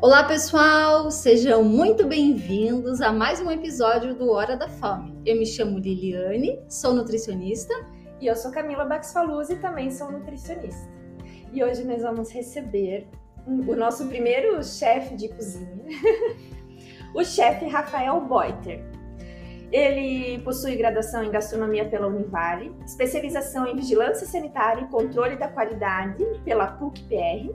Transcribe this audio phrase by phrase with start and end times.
[0.00, 1.10] Olá, pessoal!
[1.10, 5.20] Sejam muito bem-vindos a mais um episódio do Hora da Fome.
[5.26, 7.74] Eu me chamo Liliane, sou nutricionista.
[8.20, 10.88] E eu sou Camila Baxfaluz e também sou nutricionista.
[11.52, 13.08] E hoje nós vamos receber
[13.44, 15.84] o nosso primeiro chefe de cozinha,
[17.12, 18.80] o chefe Rafael Boiter.
[19.72, 26.24] Ele possui graduação em gastronomia pela Univale, especialização em vigilância sanitária e controle da qualidade
[26.44, 27.52] pela PUC-PR,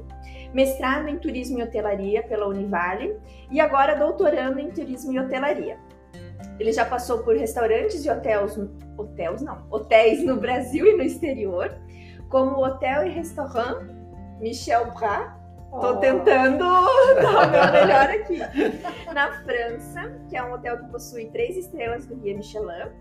[0.54, 3.18] mestrado em turismo e hotelaria pela Univale
[3.50, 5.78] e agora doutorando em turismo e hotelaria.
[6.60, 8.58] Ele já passou por restaurantes e hotéis,
[8.98, 11.76] hotéis não, hotéis no Brasil e no exterior,
[12.30, 13.88] como o Hotel e Restaurant
[14.40, 15.44] Michel Bras
[15.82, 15.98] Tô oh.
[15.98, 16.60] tentando
[17.20, 18.40] dar o meu melhor aqui.
[19.12, 22.92] Na França, que é um hotel que possui três estrelas do Guia Michelin,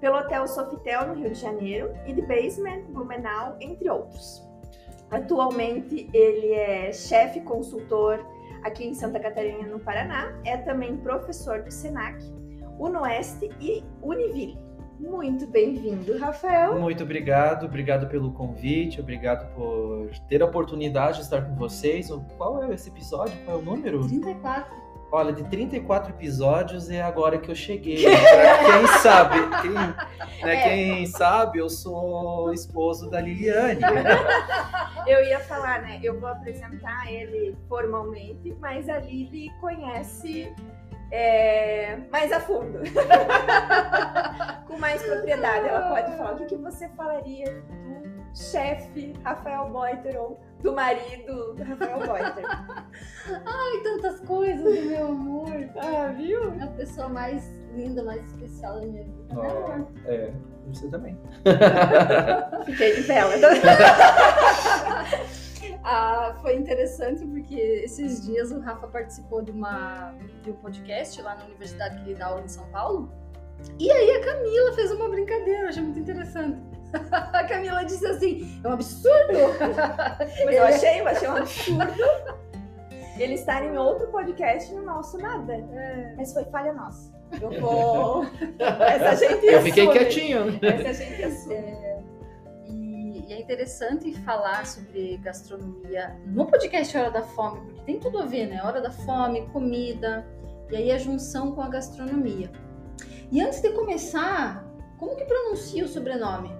[0.00, 4.46] pelo Hotel Sofitel no Rio de Janeiro e The Basement Blumenau, entre outros.
[5.10, 8.24] Atualmente ele é chefe consultor
[8.62, 12.22] aqui em Santa Catarina, no Paraná, é também professor do Senac,
[12.78, 14.58] Unoeste e Univille.
[15.00, 16.78] Muito bem-vindo, Rafael.
[16.78, 22.10] Muito obrigado, obrigado pelo convite, obrigado por ter a oportunidade de estar com vocês.
[22.36, 23.34] Qual é esse episódio?
[23.46, 24.06] Qual é o número?
[24.06, 24.89] 34.
[25.12, 27.96] Olha, de 34 episódios é agora que eu cheguei.
[28.04, 30.62] quem sabe, quem, né, é.
[30.62, 33.80] quem sabe, eu sou esposo da Liliane.
[35.06, 35.98] Eu ia falar, né?
[36.02, 40.54] Eu vou apresentar ele formalmente, mas a Lili conhece
[41.10, 42.80] é, mais a fundo,
[44.68, 45.68] com mais propriedade.
[45.68, 51.56] Ela pode falar o que, que você falaria do chefe Rafael Boiter ou do marido
[51.58, 52.44] Rafael Boiter.
[53.46, 55.68] Ai, tantas coisas, meu amor.
[55.76, 56.52] Ah, viu?
[56.54, 59.34] É a pessoa mais linda, mais especial da minha vida.
[59.34, 60.32] Oh, é,
[60.68, 61.18] você também.
[62.66, 63.34] Fiquei de vela.
[65.82, 71.34] Ah, foi interessante porque esses dias o Rafa participou de, uma, de um podcast lá
[71.34, 73.10] na universidade que ele dá aula em São Paulo.
[73.78, 76.60] E aí a Camila fez uma brincadeira, eu achei muito interessante.
[77.12, 79.38] A Camila disse assim: é um absurdo!
[80.44, 82.50] Mas eu achei, eu achei um absurdo
[83.22, 85.52] ele estar em outro podcast e no nosso nada.
[85.54, 86.14] É.
[86.16, 87.12] Mas foi falha nossa.
[87.40, 88.24] Eu vou.
[88.58, 90.52] Essa gente Eu fiquei quietinho.
[90.52, 90.58] Né?
[90.62, 91.54] Essa gente assume.
[91.54, 92.00] É...
[92.66, 98.26] E é interessante falar sobre gastronomia no podcast Hora da Fome, porque tem tudo a
[98.26, 98.60] ver, né?
[98.64, 100.26] Hora da fome, comida,
[100.70, 102.50] e aí a junção com a gastronomia.
[103.30, 104.64] E antes de começar,
[104.98, 106.50] como que pronuncia o sobrenome?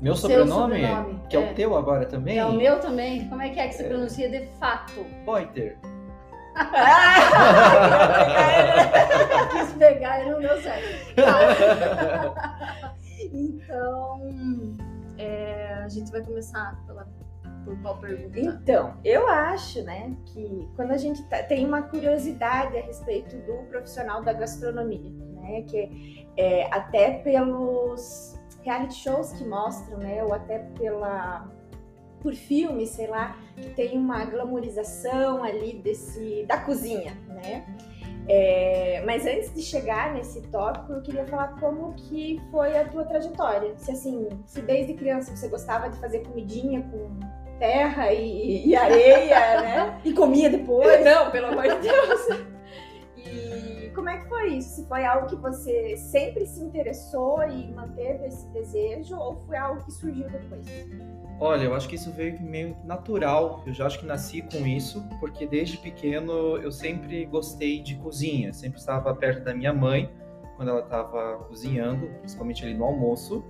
[0.00, 0.76] Meu sobrenome?
[0.76, 1.20] sobrenome?
[1.28, 1.42] Que é.
[1.42, 1.50] é.
[1.50, 2.38] o teu agora também?
[2.38, 3.28] É o meu também.
[3.28, 3.88] Como é que é que se é.
[3.88, 5.04] pronuncia de fato?
[5.24, 5.76] Poiter.
[9.50, 10.88] Quis pegar e não deu certo.
[13.32, 14.76] então,
[15.18, 17.06] é, a gente vai começar pela,
[17.64, 18.38] por qual pergunta?
[18.38, 23.64] Então, eu acho, né, que quando a gente tá, tem uma curiosidade a respeito do
[23.68, 30.58] profissional da gastronomia, né, que é, até pelos reality shows que mostram, né, ou até
[30.78, 31.48] pela
[32.20, 37.64] por filme, sei lá, que tem uma glamorização ali desse da cozinha, né?
[38.28, 43.04] É, mas antes de chegar nesse tópico, eu queria falar como que foi a tua
[43.04, 43.72] trajetória.
[43.78, 47.08] Se assim, se desde criança você gostava de fazer comidinha com
[47.58, 50.00] terra e, e areia, né?
[50.04, 51.02] E comia depois?
[51.04, 52.48] Não, pelo amor de Deus.
[53.88, 54.86] E como é que foi isso?
[54.86, 59.90] Foi algo que você sempre se interessou e manteve esse desejo ou foi algo que
[59.90, 60.66] surgiu depois?
[61.40, 63.62] Olha, eu acho que isso veio meio natural.
[63.66, 68.52] Eu já acho que nasci com isso, porque desde pequeno eu sempre gostei de cozinha.
[68.52, 70.10] Sempre estava perto da minha mãe
[70.56, 73.42] quando ela estava cozinhando, principalmente ali no almoço.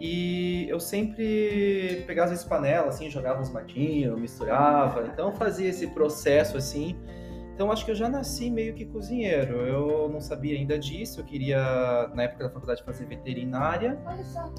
[0.00, 5.06] E eu sempre pegava as panelas, assim, jogava uns matinhos, misturava.
[5.06, 6.98] Então fazia esse processo assim
[7.62, 9.64] então acho que eu já nasci meio que cozinheiro.
[9.64, 13.96] Eu não sabia ainda disso, eu queria, na época da faculdade, fazer veterinária.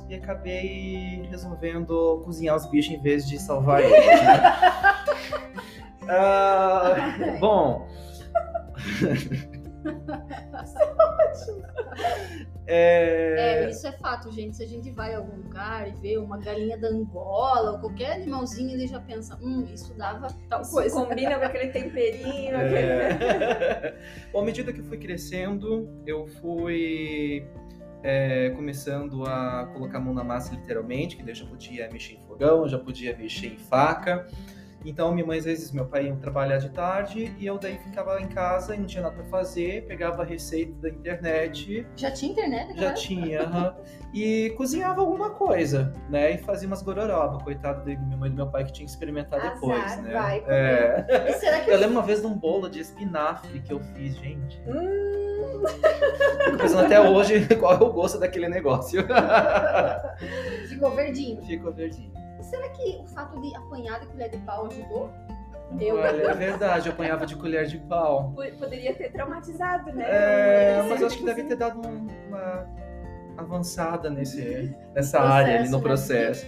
[0.08, 4.06] E acabei resolvendo cozinhar os bichos em vez de salvar eles.
[4.22, 4.42] Né?
[7.36, 7.90] uh, bom.
[12.66, 13.66] É...
[13.66, 13.70] é...
[13.70, 14.56] isso é fato, gente.
[14.56, 18.14] Se a gente vai a algum lugar e vê uma galinha da Angola ou qualquer
[18.14, 20.96] animalzinho, ele já pensa, hum, isso dava tal isso coisa.
[20.96, 22.56] Combina com aquele temperinho.
[22.56, 23.12] É...
[23.12, 23.98] Aquele...
[24.32, 27.46] Bom, à medida que eu fui crescendo, eu fui
[28.04, 32.16] é, começando a colocar a mão na massa literalmente, que daí eu já podia mexer
[32.16, 34.28] em fogão, já podia mexer em faca.
[34.86, 38.20] Então, minha mãe, às vezes, meu pai ia trabalhar de tarde e eu daí ficava
[38.22, 41.88] em casa e não tinha nada pra fazer, pegava a receita da internet.
[41.96, 42.80] Já tinha internet?
[42.80, 43.76] Já tinha.
[44.14, 46.34] E cozinhava alguma coisa, né?
[46.34, 48.92] E fazia umas gororoba, coitado de minha mãe e do meu pai que tinha que
[48.92, 50.14] experimentar Azar, depois, né?
[50.14, 51.30] vai é.
[51.30, 54.16] E será que Eu lembro uma vez de um bolo de espinafre que eu fiz,
[54.18, 54.62] gente.
[54.68, 55.64] Hum,
[56.52, 59.04] Tô pensando até hoje qual é o gosto daquele negócio.
[60.68, 61.42] ficou verdinho?
[61.44, 62.12] Ficou verdinho.
[62.44, 65.10] Será que o fato de apanhar de colher de pau ajudou?
[65.80, 68.32] Eu- Olha, é verdade, eu apanhava de colher de pau.
[68.36, 70.06] po- poderia ter traumatizado, né?
[70.08, 72.68] É, mas eu acho que deve ter dado um- uma
[73.38, 75.84] avançada nesse, nessa área ali no né?
[75.84, 76.46] processo.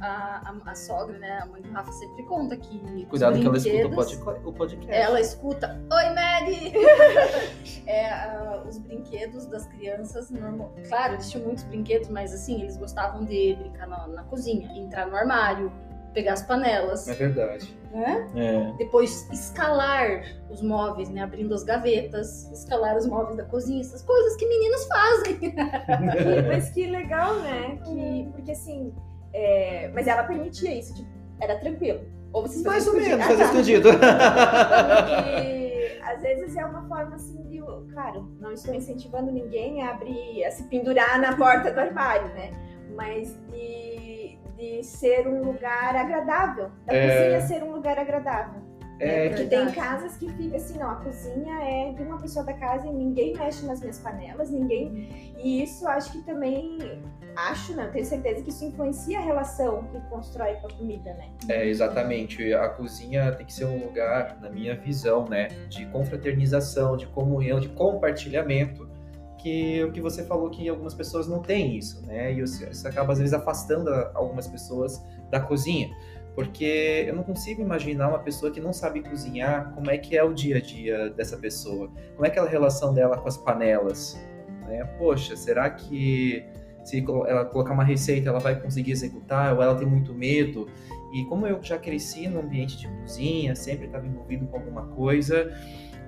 [0.00, 3.06] A, a- a sogra, né, a mãe do Rafa sempre conta que.
[3.06, 4.92] Cuidado que ela escuta o pod- o podcast.
[4.92, 6.72] Ela escuta, oi Mary!
[7.86, 10.72] É, ah, os brinquedos das crianças, normal...
[10.88, 15.06] claro, eles tinham muitos brinquedos, mas assim, eles gostavam de brincar na, na cozinha, entrar
[15.06, 15.70] no armário,
[16.16, 17.76] pegar as panelas, É verdade.
[17.92, 18.26] né?
[18.34, 18.72] É.
[18.78, 21.20] Depois escalar os móveis, né?
[21.22, 25.36] Abrindo as gavetas, escalar os móveis da cozinha, essas coisas que meninos fazem.
[25.38, 25.52] Que-
[26.48, 27.78] mas que legal, né?
[27.84, 28.94] Que, porque assim,
[29.34, 31.08] é, mas ela permitia isso, tipo,
[31.40, 32.00] era tranquilo.
[32.32, 33.52] Ou vocês Mais ou menos, fazer Ah, tá.
[33.52, 33.88] escondido.
[33.90, 37.60] Porque às vezes é uma forma assim de,
[37.92, 42.50] claro, não estou incentivando ninguém a abrir, a se pendurar na porta do armário, né?
[42.96, 43.95] Mas de,
[44.56, 47.34] de ser um lugar agradável, da É.
[47.36, 48.64] cozinha ser um lugar agradável.
[48.98, 52.42] É, Porque que- tem casas que fica assim, não, a cozinha é de uma pessoa
[52.46, 55.34] da casa e ninguém mexe nas minhas panelas, ninguém.
[55.36, 56.78] E isso acho que também
[57.36, 61.28] acho, não, tenho certeza que isso influencia a relação que constrói com a comida, né?
[61.46, 62.54] É, exatamente.
[62.54, 67.60] A cozinha tem que ser um lugar, na minha visão, né, de confraternização, de comunhão,
[67.60, 68.85] de compartilhamento,
[69.46, 72.32] que o que você falou que algumas pessoas não têm isso, né?
[72.32, 75.00] E isso acaba às vezes afastando a- algumas pessoas
[75.30, 75.88] da cozinha.
[76.34, 80.24] Porque eu não consigo imaginar uma pessoa que não sabe cozinhar, como é que é
[80.24, 84.18] o dia a dia dessa pessoa, como é aquela relação dela com as panelas,
[84.66, 84.82] né?
[84.98, 86.44] Poxa, será que
[86.84, 90.68] se ela colocar uma receita ela vai conseguir executar ou ela tem muito medo?
[91.14, 95.56] E como eu já cresci no ambiente de cozinha, sempre estava envolvido com alguma coisa,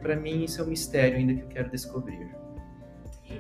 [0.03, 2.37] para mim isso é um mistério ainda que eu quero descobrir.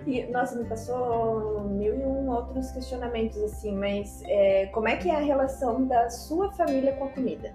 [0.06, 5.08] E, nossa, me passou mil e um outros questionamentos, assim, mas é, como é que
[5.08, 7.55] é a relação da sua família com a comida?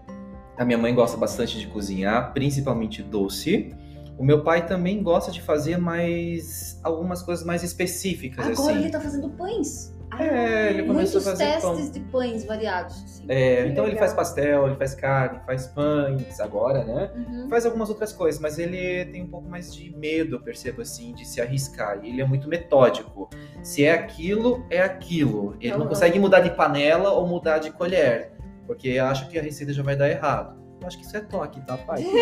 [0.58, 3.76] A minha mãe gosta bastante de cozinhar, principalmente doce.
[4.18, 8.82] O meu pai também gosta de fazer mais algumas coisas mais específicas Agora assim.
[8.84, 9.92] ele tá fazendo pães.
[10.20, 11.76] É, ele começou Muitos a fazer pão.
[11.76, 13.04] testes de pães variados.
[13.04, 13.26] assim.
[13.28, 14.00] É, Que então ele legal.
[14.08, 17.12] faz pastel, ele faz carne, faz pães agora, né?
[17.16, 17.50] Uhum.
[17.50, 21.14] Faz algumas outras coisas, mas ele tem um pouco mais de medo, eu percebo assim,
[21.14, 22.00] de se arriscar.
[22.04, 23.30] E ele é muito metódico.
[23.62, 25.56] Se é aquilo, é aquilo.
[25.60, 25.88] Ele não Uhum.
[25.88, 28.34] consegue mudar de panela ou mudar de colher,
[28.68, 30.63] porque acha que a receita já vai dar errado.
[30.84, 32.04] Eu acho que isso é toque, tá, pai?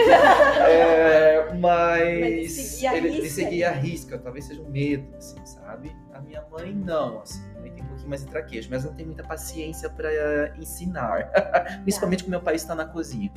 [0.62, 3.82] É, mas Mas ele seguia a risca, né?
[3.82, 5.96] risca, talvez seja um medo, assim, sabe?
[6.14, 8.94] A minha mãe não, assim, a mãe tem um pouquinho mais de traquejo, mas não
[8.94, 11.32] tem muita paciência para ensinar,
[11.82, 13.32] principalmente quando meu pai está na cozinha.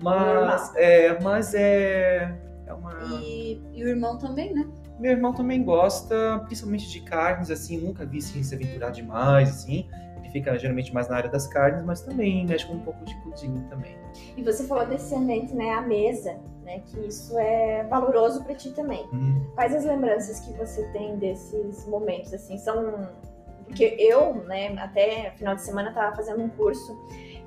[0.00, 2.32] Mas é, mas é,
[2.66, 2.92] é uma.
[3.20, 4.68] E, e o irmão também, né?
[5.00, 9.88] Meu irmão também gosta, principalmente de carnes, assim, nunca vi assim, se aventurar demais, assim.
[10.34, 13.64] Fica geralmente mais na área das carnes, mas também mexe com um pouco de cozinha
[13.70, 13.96] também.
[14.36, 18.72] E você falou desse ambiente, né, a mesa, né, que isso é valoroso para ti
[18.72, 19.08] também.
[19.12, 23.08] Hum, Quais as lembranças que você tem desses momentos, assim, são...
[23.64, 26.92] Porque eu, né, até final de semana tava fazendo um curso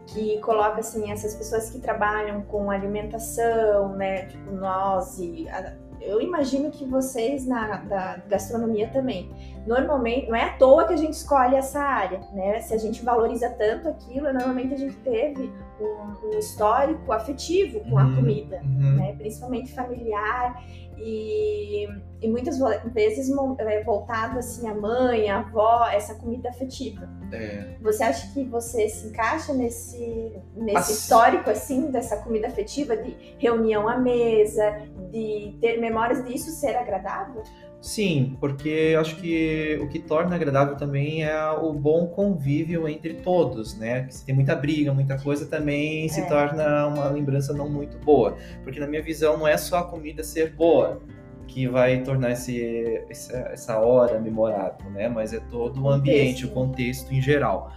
[0.08, 5.50] que coloca, assim, essas pessoas que trabalham com alimentação, né, tipo nós e...
[5.50, 5.74] a-
[6.08, 9.30] Eu imagino que vocês na da gastronomia também.
[9.66, 12.60] Normalmente, não é à toa que a gente escolhe essa área, né?
[12.62, 17.98] Se a gente valoriza tanto aquilo, normalmente a gente teve um, um histórico afetivo com
[18.00, 18.16] a Uhum.
[18.16, 18.96] comida uhum.
[18.96, 20.64] né, principalmente familiar
[20.98, 21.88] e,
[22.22, 22.58] e muitas
[22.94, 27.08] vezes é, voltado assim à mãe, à avó, essa comida afetiva.
[27.32, 32.96] É, Você acha que você se encaixa nesse, nesse As- histórico assim dessa comida afetiva
[32.98, 37.44] de reunião à mesa, de ter memórias disso ser agradável?
[37.80, 43.14] Sim, porque eu acho que o que torna agradável também é o bom convívio entre
[43.16, 44.04] todos, né?
[44.04, 46.26] Que se tem muita briga, muita coisa, também se É.
[46.26, 48.36] torna uma lembrança não muito boa.
[48.64, 51.02] Porque na minha visão não é só a comida ser boa
[51.48, 55.08] que vai tornar esse, essa, essa hora memorável, né?
[55.08, 57.72] Mas é todo o ambiente, o contexto em geral.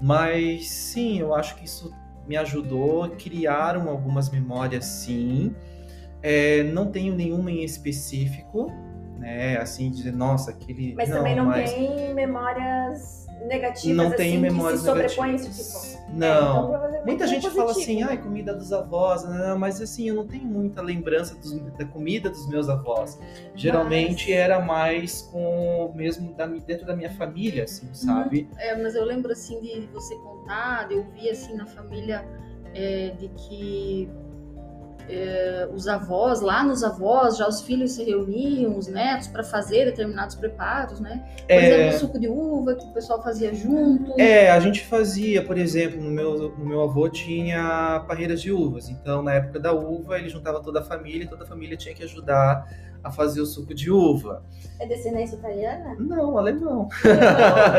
[0.00, 1.92] Mas sim, eu acho que isso
[2.28, 5.54] me ajudou a criar um- algumas memórias, sim.
[6.28, 8.72] É, não tenho nenhuma em específico,
[9.16, 9.56] né?
[9.58, 10.92] Assim, dizer, nossa, aquele.
[10.96, 11.72] Mas também não mas...
[11.72, 15.92] tem memórias negativas, Não assim, tenho memórias que se sobrepõem, negativas.
[16.00, 16.12] tipo...
[16.16, 16.74] Não.
[16.74, 18.06] É, então, Muita é gente fala positivo, assim, né?
[18.10, 19.54] ai, comida dos avós, né?
[19.54, 23.20] mas assim, eu não tenho muita lembrança dos- da comida dos meus avós.
[23.54, 28.48] Geralmente Mas- era mais com mesmo da- dentro da minha família, assim, sabe?
[28.58, 32.24] É, mas eu lembro assim de você contar, de eu ouvir assim na família
[32.74, 34.08] é, de que
[35.08, 39.84] é, os avós, lá nos avós, já os filhos se reuniam, os netos, para fazer
[39.86, 41.24] determinados preparos, né?
[41.46, 44.18] Por É, exemplo, o suco de uva que o pessoal fazia junto.
[44.20, 48.88] É, a gente fazia, por exemplo, no meu, no meu avô tinha parreiras de uvas.
[48.88, 51.94] Então, na época da uva, ele juntava toda a família e toda a família tinha
[51.94, 52.66] que ajudar
[53.04, 54.42] a fazer o suco de uva.
[54.80, 55.94] É descendência italiana?
[55.98, 56.88] Não, alemão.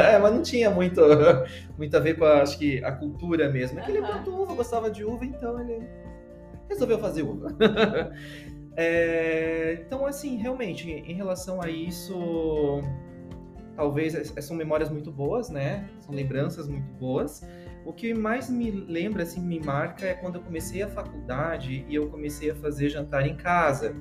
[0.10, 1.02] é, mas não tinha muito,
[1.78, 3.80] muito a ver com a, acho que a cultura mesmo.
[3.80, 4.08] É que ele Aham.
[4.08, 5.86] plantou uva, gostava de uva, então ele
[6.70, 7.56] resolveu fazer uva.
[8.80, 12.80] É, então, assim, realmente, em relação a isso,
[13.76, 15.90] talvez são memórias muito boas, né?
[16.00, 17.42] São lembranças muito boas.
[17.84, 21.96] O que mais me lembra, assim, me marca é quando eu comecei a faculdade e
[21.96, 23.96] eu comecei a fazer jantar em casa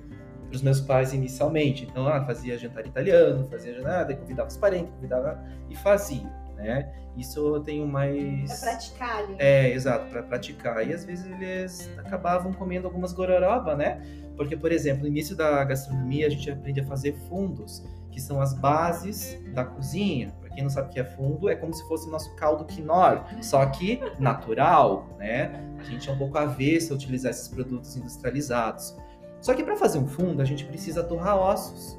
[0.47, 1.85] para os meus pais inicialmente.
[1.85, 6.93] Então, ah, fazia jantar italiano, fazia jantar, convidava os parentes, convidava e fazia, né?
[7.17, 9.37] Isso eu tenho mais Pra praticar ali.
[9.39, 10.87] é, exato, para praticar.
[10.87, 14.01] E às vezes eles acabavam comendo algumas gororoba, né?
[14.37, 18.41] Porque, por exemplo, no início da gastronomia a gente aprende a fazer fundos, que são
[18.41, 20.35] as bases da cozinha.
[20.41, 22.65] Para quem não sabe o que é fundo, é como se fosse o nosso caldo
[22.67, 25.63] quinor, só que natural, né?
[25.79, 28.95] A gente é um pouco avesso a utilizar esses produtos industrializados.
[29.41, 31.97] Só que para fazer um fundo, a gente precisa torrar ossos.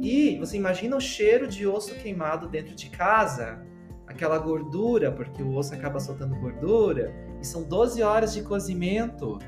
[0.00, 3.64] E você imagina o cheiro de osso queimado dentro de casa,
[4.06, 9.38] aquela gordura, porque o osso acaba soltando gordura, e são 12 horas de cozimento.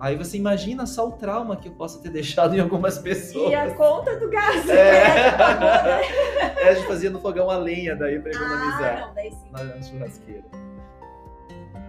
[0.00, 3.50] Aí você imagina só o trauma que eu possa ter deixado em algumas pessoas.
[3.50, 4.68] E a conta do gás.
[4.68, 5.30] É.
[5.32, 6.00] pagou, né?
[6.58, 9.50] É, a gente fazia no fogão a lenha daí pra economizar Ah, não, daí sim.
[9.52, 10.44] na, na churrasqueira.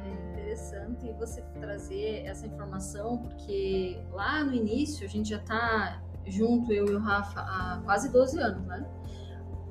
[0.06, 6.72] É interessante você trazer essa informação, porque lá no início a gente já tá junto,
[6.72, 8.86] eu e o Rafa, há quase 12 anos, né?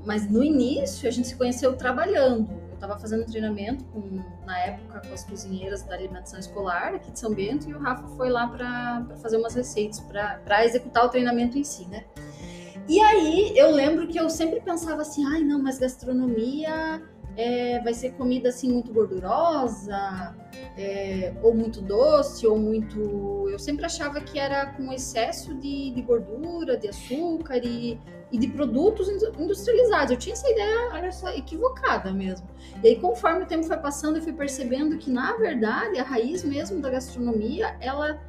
[0.04, 2.50] Mas no início a gente se conheceu trabalhando.
[2.68, 7.18] Eu estava fazendo treinamento com, na época com as cozinheiras da alimentação escolar aqui de
[7.18, 11.58] São Bento e o Rafa foi lá para fazer umas receitas, para executar o treinamento
[11.58, 12.04] em si, né?
[12.88, 17.02] E aí eu lembro que eu sempre pensava assim, ai não, mas gastronomia
[17.38, 20.34] é, vai ser comida assim muito gordurosa,
[20.76, 23.48] é, ou muito doce, ou muito.
[23.48, 27.96] Eu sempre achava que era com excesso de, de gordura, de açúcar e,
[28.32, 30.10] e de produtos indu- industrializados.
[30.10, 31.28] Eu tinha essa ideia Olha só.
[31.28, 32.48] equivocada mesmo.
[32.82, 36.42] E aí, conforme o tempo foi passando, eu fui percebendo que, na verdade, a raiz
[36.42, 38.20] mesmo da gastronomia, ela,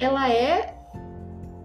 [0.00, 0.76] ela é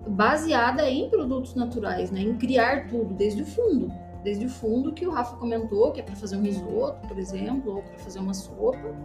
[0.07, 2.21] baseada em produtos naturais, né?
[2.21, 3.91] Em criar tudo desde o fundo.
[4.23, 7.77] Desde o fundo que o Rafa comentou, que é para fazer um risoto, por exemplo,
[7.77, 8.95] ou para fazer uma sopa,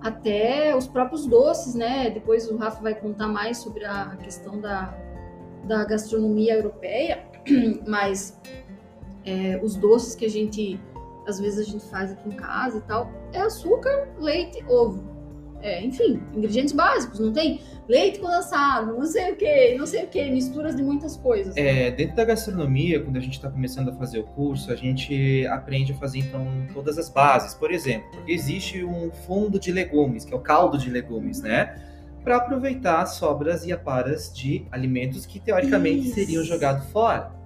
[0.00, 2.10] até os próprios doces, né?
[2.10, 4.94] Depois o Rafa vai contar mais sobre a questão da,
[5.64, 7.24] da gastronomia europeia,
[7.86, 8.38] mas
[9.24, 10.80] é, os doces que a gente
[11.28, 15.17] às vezes a gente faz aqui em casa e tal, é açúcar, leite, ovo.
[15.62, 20.08] É, enfim, ingredientes básicos, não tem leite condensado, não sei o que, não sei o
[20.08, 21.56] que, misturas de muitas coisas.
[21.56, 25.46] É, dentro da gastronomia, quando a gente está começando a fazer o curso, a gente
[25.46, 27.54] aprende a fazer então todas as bases.
[27.54, 31.82] Por exemplo, existe um fundo de legumes, que é o caldo de legumes, né?
[32.22, 36.14] Para aproveitar as sobras e aparas de alimentos que teoricamente Isso.
[36.14, 37.37] seriam jogados fora.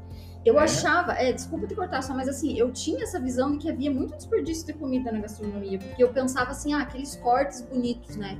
[0.44, 0.64] Eu É.
[0.64, 3.90] achava, é, desculpa te cortar só, mas assim, eu tinha essa visão de que havia
[3.90, 8.36] muito desperdício de comida na gastronomia, porque eu pensava assim, ah, aqueles cortes bonitos, né?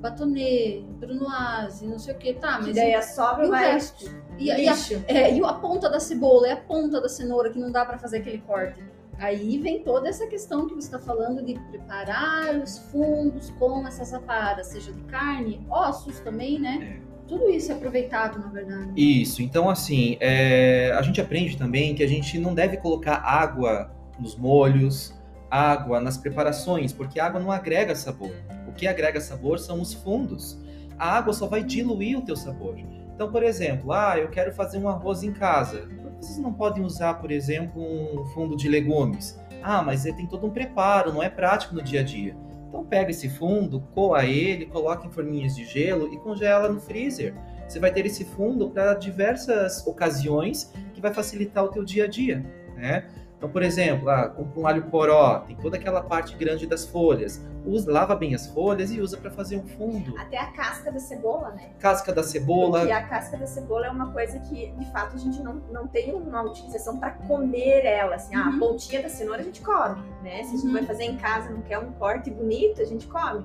[0.00, 3.50] Batonê, brunoise, não sei o que, tá, Que mas daí e, a sobra e o
[3.50, 3.72] vai.
[3.72, 4.04] resto?
[4.38, 5.02] E, a- e a, lixo.
[5.06, 7.96] é, e a ponta da cebola, e a ponta da cenoura, que não dá pra
[7.98, 8.82] fazer aquele corte.
[9.16, 14.12] Aí vem toda essa questão que você está falando de preparar os fundos com essas
[14.12, 17.00] aparas, seja de carne, ossos também, né?
[17.26, 18.92] Tudo isso é aproveitado, na verdade.
[18.96, 23.90] Isso, então assim, é, a gente aprende também que a gente não deve colocar água
[24.18, 25.14] nos molhos,
[25.50, 28.32] água nas preparações, porque a água não agrega sabor.
[28.68, 30.58] O que agrega sabor são os fundos.
[30.98, 32.76] A água só vai diluir o teu sabor.
[33.14, 35.88] Então, por exemplo, ah, eu quero fazer um arroz em casa.
[36.20, 39.38] Vocês não podem usar, por exemplo, um fundo de legumes.
[39.62, 42.36] Ah, mas ele tem todo um preparo, não é prático no dia a dia.
[42.74, 47.32] Então pega esse fundo, coa ele, coloca em forminhas de gelo e congela no freezer.
[47.68, 52.08] Você vai ter esse fundo para diversas ocasiões que vai facilitar o teu dia a
[52.08, 53.08] dia, né?
[53.44, 57.44] Então, por exemplo, ah, compra um alho poró, tem toda aquela parte grande das folhas.
[57.66, 60.18] Usa, lava bem as folhas e usa para fazer um fundo.
[60.18, 61.68] Até a casca da cebola, né?
[61.78, 62.78] Casca da cebola.
[62.78, 65.86] Porque a casca da cebola é uma coisa que, de fato, a gente não, não
[65.86, 68.16] tem uma utilização para comer ela.
[68.16, 68.56] Assim, ah, Uhum.
[68.56, 70.42] a pontinha da cenoura a gente come, né?
[70.44, 70.72] Se a gente Uhum.
[70.72, 73.44] vai fazer em casa, não quer um corte bonito, a gente come.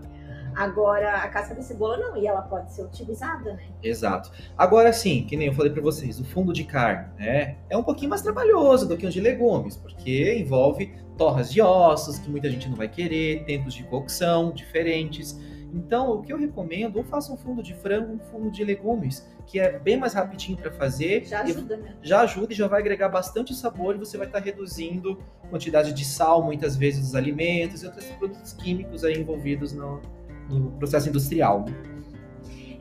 [0.55, 3.63] Agora, a casca da cebola não, e ela pode ser utilizada, né?
[3.81, 4.31] Exato.
[4.57, 7.83] Agora sim, que nem eu falei para vocês, o fundo de carne, né, é um
[7.83, 12.49] pouquinho mais trabalhoso do que o de legumes, porque envolve torras de ossos que muita
[12.49, 15.37] gente não vai querer, tempos de cocção diferentes.
[15.73, 19.27] Então, o que eu recomendo, ou faça um fundo de frango, um fundo de legumes,
[19.45, 21.25] que é bem mais rapidinho para fazer.
[21.25, 21.95] Já ajuda, né?
[22.01, 25.93] já ajuda e já vai agregar bastante sabor e você vai estar reduzindo a quantidade
[25.93, 30.01] de sal, muitas vezes, dos alimentos e outros produtos químicos aí envolvidos no,
[30.49, 31.65] no processo industrial.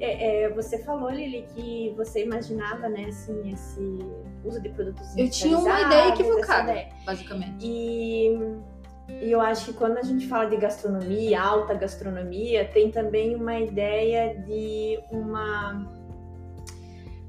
[0.00, 3.98] É, é, você falou, Lili, que você imaginava, né, assim, esse
[4.44, 6.88] uso de produtos Eu tinha uma ideia equivocada, ideia.
[7.04, 7.66] basicamente.
[7.66, 8.38] E,
[9.22, 13.58] e eu acho que quando a gente fala de gastronomia, alta gastronomia, tem também uma
[13.58, 15.98] ideia de uma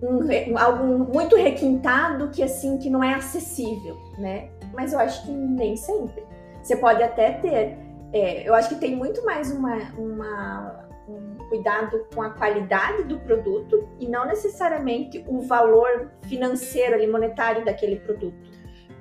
[0.02, 4.50] um, algo muito requintado que assim que não é acessível, né?
[4.74, 6.24] Mas eu acho que nem sempre.
[6.62, 7.78] Você pode até ter.
[8.14, 13.20] É, eu acho que tem muito mais uma, uma- um cuidado com a qualidade do
[13.20, 18.38] produto e não necessariamente o valor financeiro ali monetário daquele produto.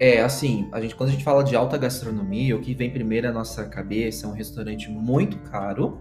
[0.00, 3.28] É, assim, a gente, quando a gente fala de alta gastronomia, o que vem primeiro
[3.28, 5.98] à nossa cabeça é um restaurante muito caro,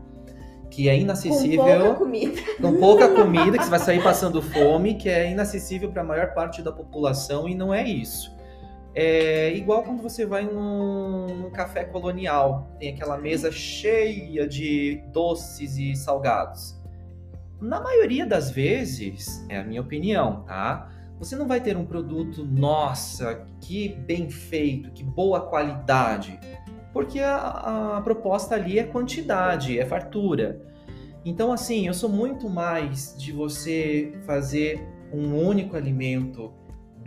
[0.69, 2.41] que é Com inacessível, pouca comida.
[2.61, 6.33] com pouca comida, que você vai sair passando fome, que é inacessível para a maior
[6.33, 8.36] parte da população, e não é isso.
[8.99, 15.77] É igual quando você vai num, num café colonial, tem aquela mesa cheia de doces
[15.77, 16.81] e salgados.
[17.61, 20.91] Na maioria das vezes, é a minha opinião, tá?
[21.19, 26.39] Você não vai ter um produto, nossa, que bem feito, que boa qualidade.
[26.91, 30.59] Porque a, a proposta ali é quantidade, é fartura.
[31.23, 36.51] Então, assim, eu sou muito mais de você fazer um único alimento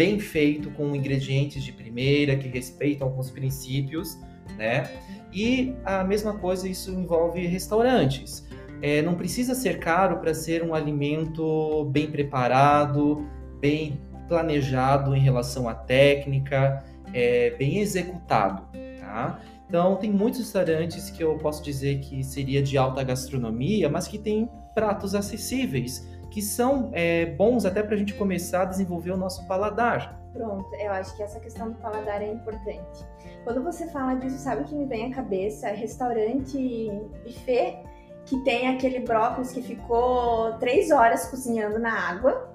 [0.00, 4.16] bem feito, com ingredientes de primeira, que respeitam alguns princípios,
[4.57, 4.90] né?
[5.30, 8.49] E a mesma coisa, isso envolve restaurantes.
[8.80, 13.28] É, não precisa ser caro para ser um alimento bem preparado,
[13.61, 18.62] bem planejado em relação à técnica, é, bem executado,
[18.99, 19.38] tá?
[19.69, 24.16] Então, tem muitos restaurantes que eu posso dizer que seria de alta gastronomia, mas que
[24.16, 29.16] tem pratos acessíveis, que são é, bons até para a gente começar a desenvolver o
[29.16, 30.19] nosso paladar.
[30.32, 33.04] Pronto, eu acho que essa questão do paladar é importante.
[33.43, 35.69] Quando você fala disso, sabe o que me vem à cabeça?
[35.69, 36.90] Restaurante
[37.25, 37.82] buffet
[38.26, 42.49] que tem aquele brócolis que ficou três horas cozinhando na água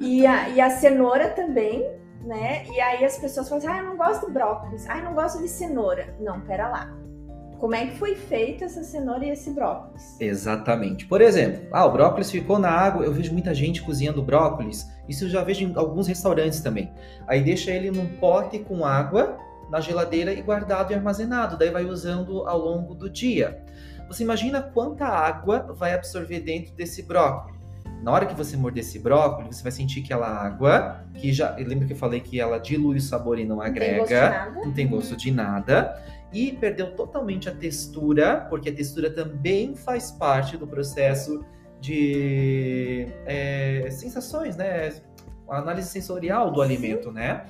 [0.00, 1.88] e a, e a cenoura também,
[2.20, 2.66] né?
[2.66, 5.14] E aí as pessoas falam assim, ah, eu não gosto de brócolis, ah, eu não
[5.14, 6.14] gosto de cenoura.
[6.20, 7.01] Não, pera lá.
[7.62, 10.16] Como é que foi feita essa cenoura e esse brócolis?
[10.18, 11.06] Exatamente.
[11.06, 15.26] Por exemplo, ah, o brócolis ficou na água, eu vejo muita gente cozinhando brócolis, isso
[15.26, 16.92] eu já vejo em alguns restaurantes também.
[17.24, 19.38] Aí deixa ele num pote com água
[19.70, 23.62] na geladeira e guardado e armazenado, daí vai usando ao longo do dia.
[24.08, 27.62] Você imagina quanta água vai absorver dentro desse brócolis?
[28.02, 31.54] Na hora que você morder esse brócolis, você vai sentir que aquela água, que já,
[31.54, 34.14] lembra que eu falei que ela dilui o sabor e não Não tem gosto de
[34.14, 34.60] agrega, nada?
[34.64, 40.10] não tem gosto de nada e perdeu totalmente a textura, porque a textura também faz
[40.10, 41.44] parte do processo
[41.80, 44.90] de é, sensações, né?
[45.48, 46.64] A análise sensorial do Sim.
[46.64, 47.44] alimento, né?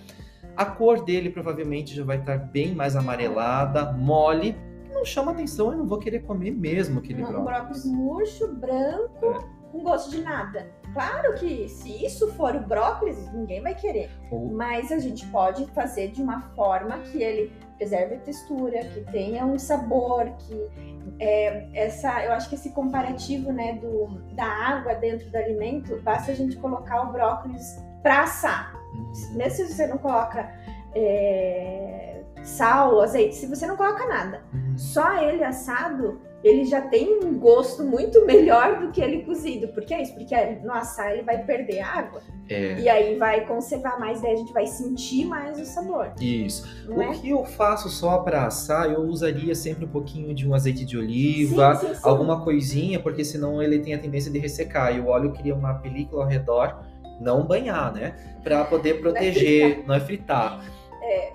[0.56, 4.56] A cor dele provavelmente já vai estar bem mais amarelada, mole,
[4.92, 7.44] não chama atenção, eu não vou querer comer mesmo aquele Um brócolis.
[7.46, 10.70] brócolis murcho, branco, com gosto de nada.
[10.92, 14.10] Claro que se isso for o brócolis, ninguém vai querer.
[14.30, 17.50] Ou- Mas a gente pode fazer de uma forma que ele
[17.82, 20.70] preserve a textura, que tenha um sabor, que
[21.18, 26.30] é, essa, eu acho que esse comparativo, né, do, da água dentro do alimento, basta
[26.30, 28.72] a gente colocar o brócolis para assar.
[28.94, 29.12] Uhum.
[29.34, 30.48] Mesmo se você não coloca
[30.94, 32.11] é,
[32.42, 34.76] sal, azeite, se você não coloca nada, Uhum.
[34.76, 39.68] só ele assado, ele já tem um gosto muito melhor do que ele cozido.
[39.68, 40.12] Por que isso?
[40.14, 44.36] Porque no assar ele vai perder água É, e aí vai conservar mais, daí a
[44.36, 46.66] gente vai sentir mais o sabor, isso.
[46.88, 47.12] não O é?
[47.12, 50.98] que eu faço só para assar, eu usaria sempre um pouquinho de um azeite de
[50.98, 52.00] oliva, Sim, sim, sim.
[52.02, 54.94] alguma coisinha, porque senão ele tem a tendência de ressecar.
[54.96, 56.76] E o óleo cria uma película ao redor,
[57.20, 58.16] não banhar, né?
[58.42, 60.60] Para poder proteger, não é fritar.
[60.60, 60.81] É,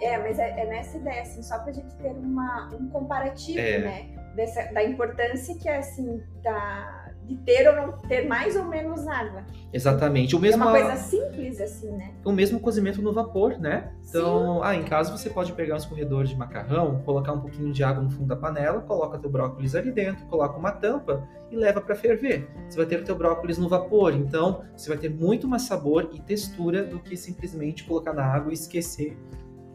[0.01, 3.79] é, mas é, é nessa ideia, assim, só pra gente ter uma, um comparativo, É.
[3.79, 4.09] né?
[4.35, 9.07] Dessa, da importância que é, assim, da, de ter ou não ter mais ou menos
[9.07, 9.43] água.
[9.73, 10.35] Exatamente.
[10.35, 12.13] O É mesmo, uma coisa simples assim, né?
[12.23, 13.91] o mesmo cozimento no vapor, né?
[14.07, 17.83] Então, ah, em casa você pode pegar um escorredor de macarrão, colocar um pouquinho de
[17.83, 21.81] água no fundo da panela, coloca teu brócolis ali dentro, coloca uma tampa e leva
[21.81, 22.47] para ferver.
[22.69, 26.11] Você vai ter o teu brócolis no vapor, então você vai ter muito mais sabor
[26.13, 29.17] e textura do que simplesmente colocar na água e esquecer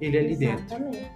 [0.05, 0.65] ele ali dentro.
[0.65, 1.13] Exatamente.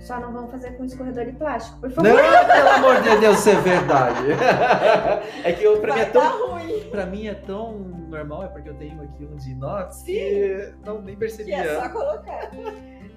[0.00, 2.10] Só não vamos fazer com escorredor de plástico, por favor.
[2.10, 4.24] Não, pelo amor de Deus, isso é verdade.
[5.44, 6.90] é que eu, pra, mim é Vai tão, dar ruim.
[6.90, 11.00] pra mim é tão normal, é porque eu tenho aqui um de inox que não
[11.00, 11.56] nem Que percebia.
[11.58, 12.50] é só colocar.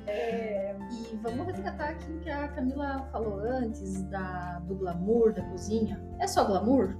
[0.06, 6.00] É, E vamos resgatar aquilo que a Camila falou antes da, do glamour da cozinha.
[6.20, 6.96] É só glamour?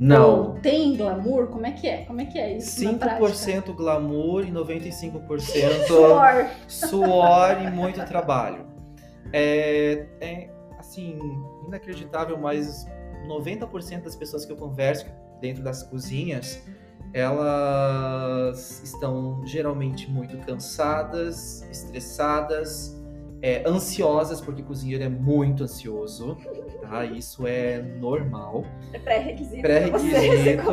[0.00, 0.40] Não.
[0.40, 1.48] Ou tem glamour?
[1.48, 2.04] Como é que é?
[2.06, 3.26] Como é que é isso na prática?
[3.26, 5.28] 5% glamour e 95%
[5.86, 6.46] suor.
[6.66, 8.64] suor e muito trabalho.
[9.30, 11.18] É, é, assim,
[11.66, 12.86] inacreditável, mas
[13.26, 15.04] 90% das pessoas que eu converso
[15.38, 16.62] dentro das cozinhas,
[17.12, 22.98] elas estão geralmente muito cansadas, estressadas,
[23.42, 26.38] é, ansiosas, porque cozinheiro é muito ansioso,
[26.90, 27.04] tá?
[27.04, 28.64] Isso é normal.
[28.92, 29.62] É pré-requisito.
[29.62, 30.70] Pré-requisito.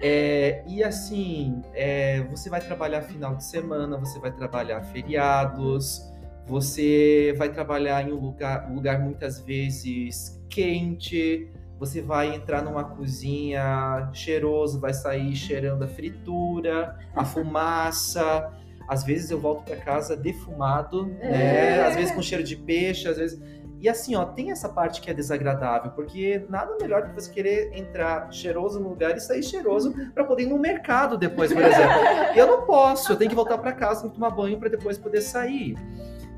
[0.00, 6.02] É, e assim, é, você vai trabalhar final de semana, você vai trabalhar feriados,
[6.46, 14.10] você vai trabalhar em um lugar, lugar muitas vezes quente, você vai entrar numa cozinha
[14.12, 18.52] cheiroso, vai sair cheirando a fritura, a fumaça.
[18.88, 21.76] Às vezes eu volto para casa defumado, né?
[21.78, 21.86] É.
[21.86, 23.40] Às vezes com cheiro de peixe, às vezes.
[23.82, 27.32] E assim, ó, tem essa parte que é desagradável, porque nada melhor do que você
[27.32, 31.60] querer entrar cheiroso no lugar e sair cheiroso para poder ir no mercado depois, por
[31.60, 32.00] exemplo.
[32.36, 35.74] Eu não posso, eu tenho que voltar para casa, tomar banho para depois poder sair.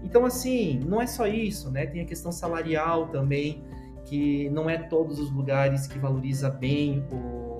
[0.03, 1.85] Então, assim, não é só isso, né?
[1.85, 3.63] Tem a questão salarial também,
[4.07, 7.59] que não é todos os lugares que valoriza bem o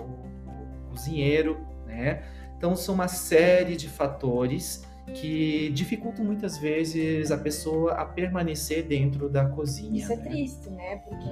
[0.89, 2.23] cozinheiro, né?
[2.57, 9.29] Então, são uma série de fatores que dificultam muitas vezes a pessoa a permanecer dentro
[9.29, 9.99] da cozinha.
[9.99, 10.23] Isso é né?
[10.23, 10.97] triste, né?
[10.97, 11.31] Porque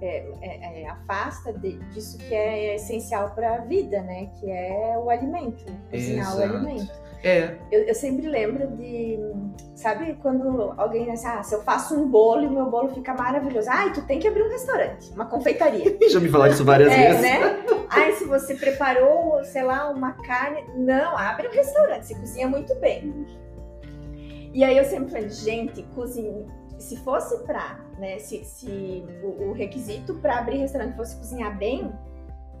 [0.00, 4.26] é, é- é, afasta de- disso que é essencial para a vida, né?
[4.40, 6.56] Que é o alimento, cozinhar o Exato.
[6.56, 7.01] alimento.
[7.24, 9.18] É, Eu, eu sempre lembro de,
[9.76, 12.88] sabe, quando alguém diz assim, ah, se eu faço um bolo e o meu bolo
[12.88, 13.68] fica maravilhoso.
[13.70, 15.96] Ai, tu tem que abrir um restaurante, uma confeitaria.
[16.10, 17.22] já me falaram isso várias É, vezes.
[17.22, 17.64] né?
[17.90, 20.64] Ai, se você preparou, sei lá, uma carne.
[20.76, 23.26] Não, abre um restaurante, você cozinha muito bem.
[24.54, 26.44] E aí eu sempre falei, gente, cozinha.
[26.78, 28.18] Se fosse pra, né?
[28.18, 31.92] Se, se o, o requisito pra abrir restaurante fosse cozinhar bem,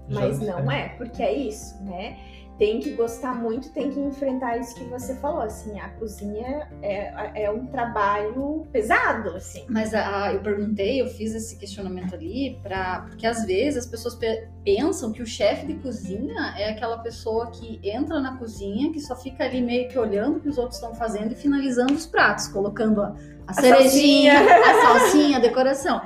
[0.08, 2.16] mas Já- não é, porque é isso, né?
[2.58, 7.44] Tem que gostar muito, tem que enfrentar isso que você falou, assim, a cozinha é,
[7.44, 9.64] é um trabalho pesado, assim.
[9.68, 14.14] Mas ah, eu perguntei, eu fiz esse questionamento ali, pra, porque às vezes as pessoas
[14.14, 19.00] pe- pensam que o chefe de cozinha é aquela pessoa que entra na cozinha, que
[19.00, 22.06] só fica ali meio que olhando o que os outros estão fazendo e finalizando os
[22.06, 26.00] pratos, colocando a, a cerejinha, a salsinha, a decoração.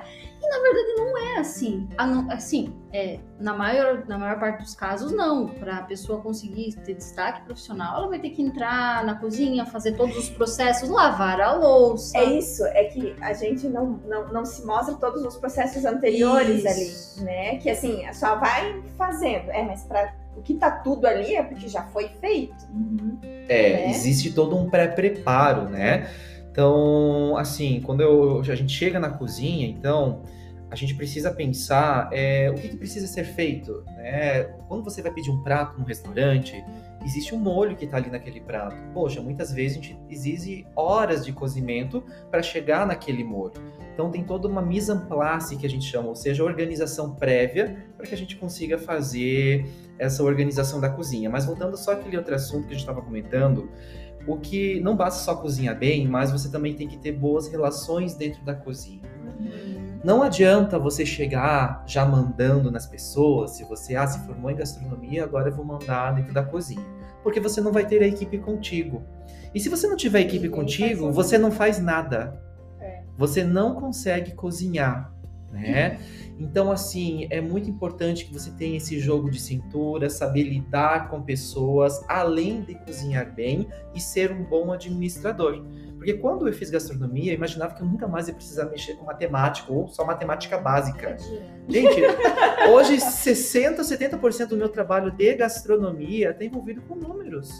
[0.47, 1.89] E na verdade não é assim.
[2.31, 5.49] Assim, é, na, maior, na maior parte dos casos, não.
[5.49, 9.97] Para a pessoa conseguir ter destaque profissional, ela vai ter que entrar na cozinha, fazer
[9.97, 12.17] todos os processos, lavar a louça.
[12.17, 16.65] É isso, é que a gente não, não, não se mostra todos os processos anteriores
[16.65, 17.21] Isso.
[17.21, 17.57] ali, né?
[17.57, 19.51] Que assim, só vai fazendo.
[19.51, 22.55] É, mas para o que tá tudo ali é porque já foi feito.
[22.73, 23.19] Uhum.
[23.49, 23.91] É, né?
[23.91, 26.09] existe todo um pré-preparo, né?
[26.57, 30.23] Então, assim, quando eu- a gente chega na cozinha, então,
[30.71, 34.45] a gente precisa pensar é, o que, que precisa ser feito, né?
[34.67, 36.65] Quando você vai pedir um prato num restaurante,
[37.05, 38.75] existe um molho que está ali naquele prato.
[38.95, 43.53] Poxa, muitas vezes a gente exige horas de cozimento para chegar naquele molho.
[43.93, 47.77] Então tem toda uma mise en place que a gente chama, ou seja, organização prévia
[47.99, 49.67] para que a gente consiga fazer
[49.99, 51.29] essa organização da cozinha.
[51.29, 53.71] Mas voltando só àquele outro assunto que a gente estava comentando,
[54.27, 58.15] o que não basta só cozinhar bem, mas você também tem que ter boas relações
[58.15, 59.03] dentro da cozinha.
[60.03, 65.25] Não adianta você chegar já mandando nas pessoas, se você ah, se formou em gastronomia,
[65.25, 66.85] agora eu vou mandar dentro da cozinha.
[67.23, 69.03] Porque você não vai ter a equipe contigo.
[69.53, 72.41] E se você não tiver a equipe contigo, você não faz nada.
[72.79, 73.03] É.
[73.17, 75.13] Você não consegue cozinhar,
[75.63, 75.99] né?
[76.39, 81.23] Então, assim, é muito importante que você tenha esse jogo de cintura, saber lidar com
[81.23, 85.65] pessoas, além de cozinhar bem e ser um bom administrador.
[85.97, 89.07] Porque quando eu fiz gastronomia, eu imaginava que eu nunca mais ia precisar mexer com
[89.07, 91.17] matemática ou só matemática básica.
[91.69, 92.03] Gente,
[92.71, 97.51] hoje 60, 70% do meu trabalho de gastronomia está envolvido com números.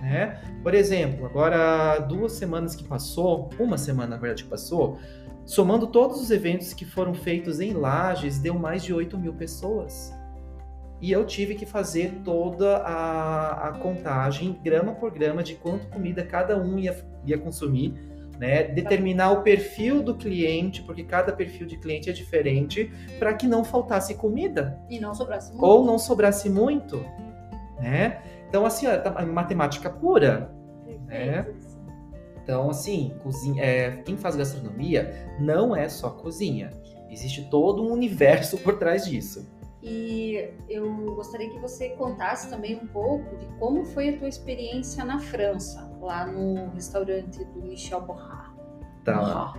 [0.00, 0.40] né?
[0.62, 4.98] Por exemplo, agora duas semanas que passou, uma semana na verdade que passou,
[5.44, 10.12] somando todos os eventos que foram feitos em Lages, deu mais de 8 mil pessoas.
[11.00, 16.24] E eu tive que fazer toda a, a contagem, grama por grama, de quanto comida
[16.24, 17.92] cada um ia, ia consumir,
[18.38, 18.64] né?
[18.64, 23.64] Determinar o perfil do cliente, porque cada perfil de cliente é diferente, para que não
[23.64, 24.78] faltasse comida.
[24.88, 25.64] E não sobrasse muito.
[25.64, 27.04] Ou não sobrasse muito,
[27.78, 28.22] né?
[28.48, 30.50] Então, assim, ó, tá- matemática pura.
[31.08, 31.44] É.
[32.44, 36.70] Então, assim, cozinha, é, quem faz gastronomia não é só cozinha.
[37.10, 39.50] Existe todo um universo por trás disso.
[39.82, 45.04] E eu gostaria que você contasse também um pouco de como foi a tua experiência
[45.04, 48.54] na França, lá no restaurante do Michel Borrat.
[49.04, 49.52] Tá.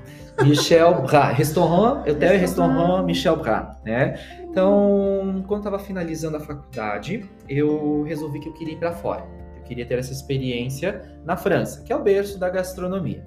[0.43, 2.71] Michel Bras, restaurant, hotel e Restaurant.
[2.71, 4.19] restaurant Michel Bras, né?
[4.41, 9.24] Então, quando estava finalizando a faculdade, eu resolvi que eu queria ir para fora.
[9.65, 13.25] Queria ter essa experiência na França, que é o berço da gastronomia.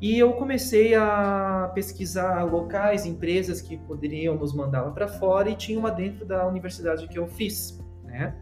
[0.00, 5.56] E eu comecei a pesquisar locais, empresas que poderiam nos mandar lá para fora e
[5.56, 8.36] tinha uma dentro da universidade que eu fiz, né?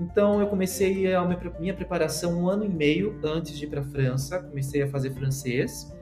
[0.00, 1.24] Então eu comecei a
[1.58, 5.10] minha preparação um ano e meio antes de ir para a França, comecei a fazer
[5.12, 5.94] francês.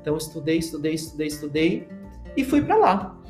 [0.00, 1.88] Então estudei, estudei, estudei, estudei
[2.36, 3.22] e fui para lá.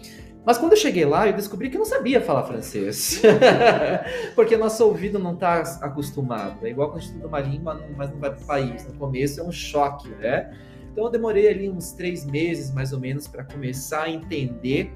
[0.45, 3.23] Mas quando eu cheguei lá, eu descobri que eu não sabia falar francês.
[4.35, 6.67] Porque nosso ouvido não está acostumado.
[6.67, 8.87] É igual quando a gente estuda uma língua, mas não vai para o país.
[8.87, 10.55] No começo é um choque, né?
[10.93, 14.93] Então eu demorei ali uns três meses, mais ou menos, para começar a entender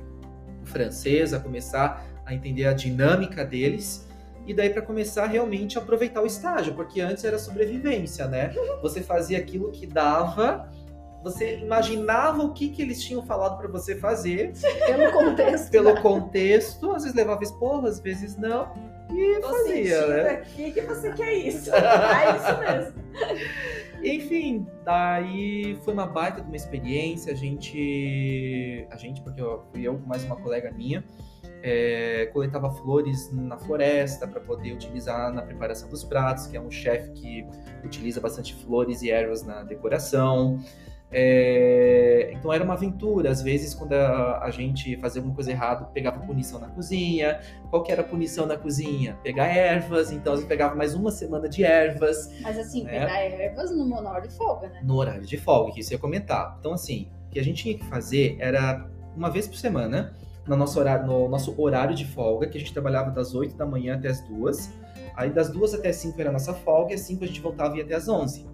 [0.63, 4.07] o francês, a começar a entender a dinâmica deles.
[4.47, 8.53] E daí para começar realmente a aproveitar o estágio, porque antes era sobrevivência, né?
[8.83, 10.71] Você fazia aquilo que dava,
[11.23, 14.53] você imaginava o que, que eles tinham falado para você fazer,
[14.87, 15.71] Pelo contexto.
[15.71, 18.73] pelo contexto, às vezes levava esporro, às vezes não,
[19.11, 20.31] e Tô fazia, né?
[20.31, 21.71] aqui que você quer isso.
[21.75, 23.09] É isso mesmo.
[24.03, 27.33] Enfim, daí foi uma baita de uma experiência.
[27.33, 31.03] A gente, a gente porque eu, fui eu com mais uma colega minha,
[31.63, 36.71] é, coletava flores na floresta para poder utilizar na preparação dos pratos, que é um
[36.71, 37.47] chefe que
[37.83, 40.61] utiliza bastante flores e ervas na decoração.
[41.11, 43.31] É, então era uma aventura.
[43.31, 47.41] Às vezes, quando a, a gente fazia alguma coisa errada, pegava punição na cozinha.
[47.71, 49.17] Qual que era a punição na cozinha?
[49.23, 50.13] Pegar ervas.
[50.13, 53.01] Então, a gente pegava mais uma semana de ervas Mas assim, É.
[53.01, 54.81] pegar ervas no monor de folga, né?
[54.83, 56.57] no horário de folga, que isso ia comentar.
[56.61, 60.15] Então, assim, o que a gente tinha que fazer era uma vez por semana,
[60.47, 63.67] no nosso horário, no nosso horário de folga, que a gente trabalhava das 8 da
[63.67, 64.73] manhã até as 2.
[65.17, 67.41] Aí das 2 até as 5 era a nossa folga, e às 5 a gente
[67.41, 68.47] voltava e ia até as 11.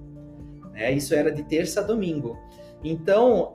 [0.74, 0.92] Né?
[0.92, 2.38] Isso era de terça a domingo.
[2.82, 3.52] Então,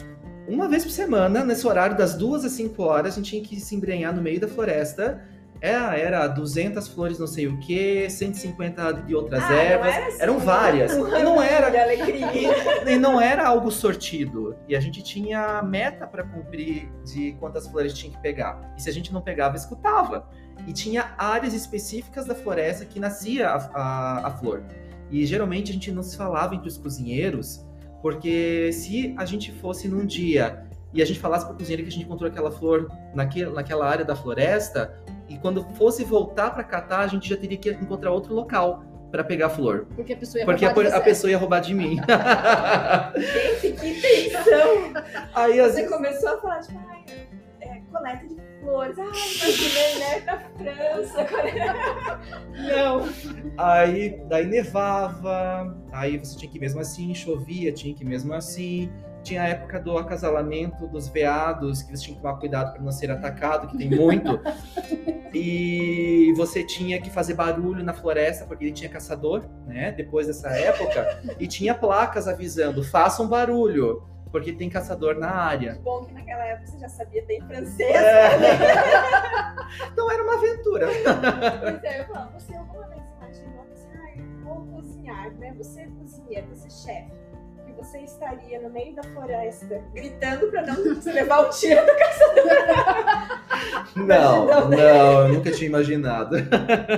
[0.47, 3.59] uma vez por semana, nesse horário das 2 às 5 horas, a gente tinha que
[3.59, 5.21] se embrenhar no meio da floresta.
[5.61, 9.93] Era, era 200 flores não sei o que, 150 de outras Ah, não ervas.
[9.93, 10.93] era assim, Eram uma- várias.
[10.93, 11.69] uma E não era
[12.87, 14.55] e, e não era algo sortido.
[14.69, 18.73] E a gente tinha meta para cumprir de quantas flores tinha que pegar.
[18.77, 20.29] E se a gente não pegava, escutava.
[20.65, 24.63] E tinha áreas específicas da floresta que nascia a, a, a flor.
[25.11, 27.65] E geralmente a gente não se falava entre os cozinheiros,
[28.01, 31.89] porque se a gente fosse num dia e a gente falasse para o cozinheiro que
[31.89, 34.93] a gente encontrou aquela flor naquele, naquela área da floresta,
[35.27, 39.23] e quando fosse voltar para catar, a gente já teria que encontrar outro local para
[39.23, 39.87] pegar a flor.
[39.95, 41.03] Porque a pessoa ia Porque a, roubar de a você.
[41.03, 41.97] pessoa ia roubar de mim.
[43.17, 44.93] Gente, que tensão.
[45.33, 45.89] Aí Você vezes.
[45.89, 46.98] começou a falar, tipo, ai,
[47.91, 48.97] coleta de flores.
[48.97, 51.27] Ai, imaginei, né, na França.
[52.55, 53.09] Não.
[53.57, 58.33] Aí daí nevava, aí você tinha que ir mesmo assim, chovia, tinha que ir mesmo
[58.33, 58.89] assim.
[59.21, 62.91] Tinha a época do acasalamento dos veados, que você tinha que tomar cuidado para não
[62.91, 64.39] ser atacado, que tem muito.
[65.33, 69.91] e você tinha que fazer barulho na floresta, porque ele tinha caçador, né?
[69.91, 71.21] Depois dessa época.
[71.37, 75.73] E tinha placas avisando: façam barulho, porque tem caçador na área.
[75.73, 77.95] Que bom que naquela época você já sabia bem francês.
[77.95, 78.29] É.
[79.93, 80.87] Então era uma aventura.
[80.87, 85.53] Pois é, eu falava, você alguma vez imaginou assim, ai, vou cozinhar, né?
[85.59, 87.11] Você é cozinheiro, você é chefe.
[87.77, 91.91] Você estaria no meio da floresta gritando pra não você levar o tiro do
[94.05, 94.77] Não, Imaginou, né?
[94.77, 96.35] não, eu nunca tinha imaginado.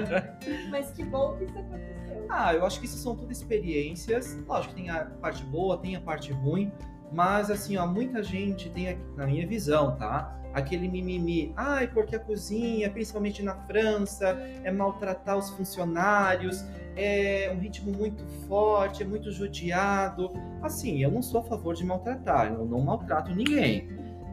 [0.72, 2.26] Mas que bom que isso aconteceu.
[2.30, 4.36] Ah, eu acho que isso são tudo experiências.
[4.48, 6.72] Lógico que tem a parte boa, tem a parte ruim,
[7.12, 10.38] mas assim, ó, muita gente tem, na minha visão, tá?
[10.54, 17.60] Aquele mimimi, ai, porque a cozinha, principalmente na França, é maltratar os funcionários, é um
[17.60, 20.32] ritmo muito forte, é muito judiado.
[20.62, 23.90] Assim, eu não sou a favor de maltratar, eu não maltrato ninguém.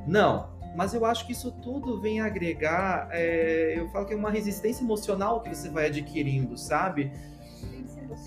[0.07, 4.31] Não, mas eu acho que isso tudo vem agregar, é, eu falo que é uma
[4.31, 7.13] resistência emocional que você vai adquirindo, sabe?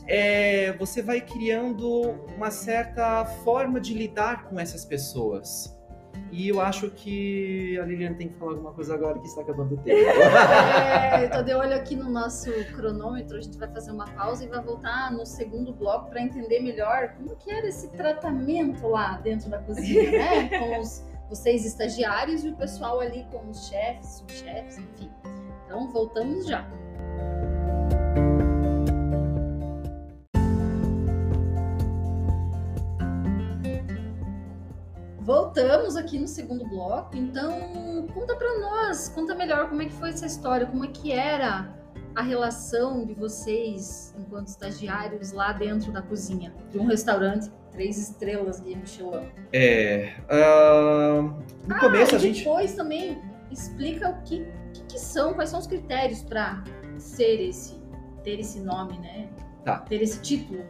[0.08, 5.78] É, você vai criando uma certa forma de lidar com essas pessoas.
[6.32, 9.76] E eu acho que a Liliane tem que falar alguma coisa agora que está acabando
[9.76, 10.00] o tempo.
[11.12, 14.46] É, eu tô de olho aqui no nosso cronômetro, a gente vai fazer uma pausa
[14.46, 19.17] e vai voltar no segundo bloco para entender melhor como que era esse tratamento lá
[19.17, 20.50] dentro da cozinha, né?
[20.58, 25.12] Com os, vocês estagiários e o pessoal ali com os chefes, subchefes, enfim.
[25.65, 26.67] Então voltamos já.
[35.22, 40.10] Voltamos aqui no segundo bloco, então conta para nós, conta melhor como é que foi
[40.10, 41.74] essa história, como é que era
[42.16, 48.60] a relação de vocês enquanto estagiários lá dentro da cozinha de um restaurante três estrelas
[48.60, 49.32] Guia Michelin.
[49.54, 51.22] É, uh,
[51.68, 55.50] no ah, começo e a gente depois também explica o que, que, que são, quais
[55.50, 56.64] são os critérios para
[56.98, 57.80] ser esse,
[58.24, 59.30] ter esse nome, né?
[59.64, 59.80] Tá.
[59.80, 60.64] Ter esse título.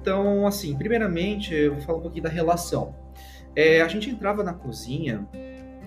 [0.00, 2.94] Então, assim, primeiramente eu vou falar um pouquinho da relação.
[3.56, 5.26] É, a gente entrava na cozinha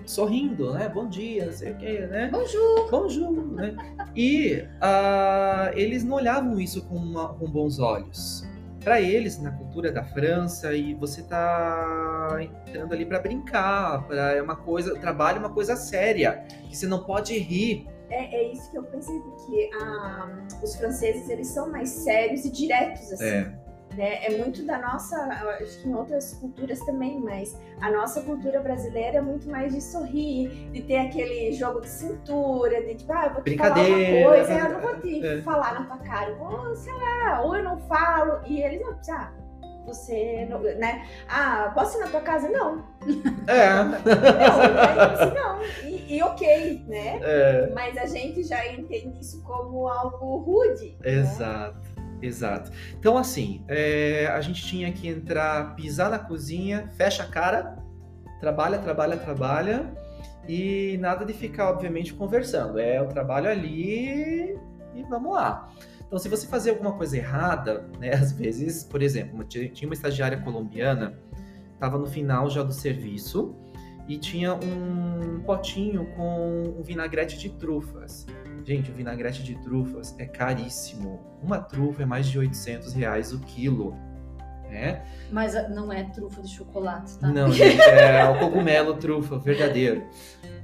[0.04, 0.88] sorrindo, né?
[0.88, 2.28] Bom dia, não sei o quê, né?
[2.32, 2.90] Bonjour!
[2.90, 3.76] Bonjour, né?
[4.16, 8.44] E uh, eles não olhavam isso com, uma, com bons olhos.
[8.82, 14.42] Para eles, na cultura da França, e você tá entrando ali para brincar, para é
[14.42, 17.86] uma coisa, trabalho é uma coisa séria, que você não pode rir.
[18.08, 20.28] É, é isso que eu pensei, porque ah,
[20.60, 23.24] os franceses eles são mais sérios e diretos assim.
[23.24, 23.69] É.
[24.00, 24.24] Né?
[24.24, 25.14] É muito da nossa,
[25.60, 29.82] acho que em outras culturas também, mas a nossa cultura brasileira é muito mais de
[29.82, 34.24] sorrir, de ter aquele jogo de cintura, de tipo, ah, eu vou te falar uma
[34.24, 35.42] coisa, eu não vou te é.
[35.42, 39.32] falar na tua cara, ou sei lá, ou eu não falo, e eles não, ah,
[39.84, 41.06] você, não, né?
[41.28, 42.48] Ah, posso ir na tua casa?
[42.48, 42.82] Não.
[43.46, 43.82] É.
[45.34, 45.62] Não, não.
[45.84, 47.18] E, e ok, né?
[47.22, 47.70] É.
[47.74, 50.96] Mas a gente já entende isso como algo rude.
[51.00, 51.12] Né?
[51.12, 51.78] Exato.
[51.78, 51.89] Né?
[52.22, 52.70] Exato.
[52.98, 57.78] Então, assim, é, a gente tinha que entrar, pisar na cozinha, fecha a cara,
[58.40, 59.92] trabalha, trabalha, trabalha,
[60.48, 62.78] e nada de ficar, obviamente, conversando.
[62.78, 64.58] É o trabalho ali
[64.94, 65.68] e vamos lá.
[66.06, 70.40] Então, se você fazer alguma coisa errada, né, às vezes, por exemplo, tinha uma estagiária
[70.40, 71.18] colombiana,
[71.74, 73.54] estava no final já do serviço,
[74.08, 78.26] e tinha um potinho com um vinagrete de trufas.
[78.64, 81.20] Gente, o vinagrete de trufas é caríssimo.
[81.42, 83.94] Uma trufa é mais de 800 reais o quilo.
[84.68, 85.02] Né?
[85.32, 87.26] Mas ah, não é trufa de chocolate, tá?
[87.28, 90.06] Não, gente, é o cogumelo trufa, verdadeiro.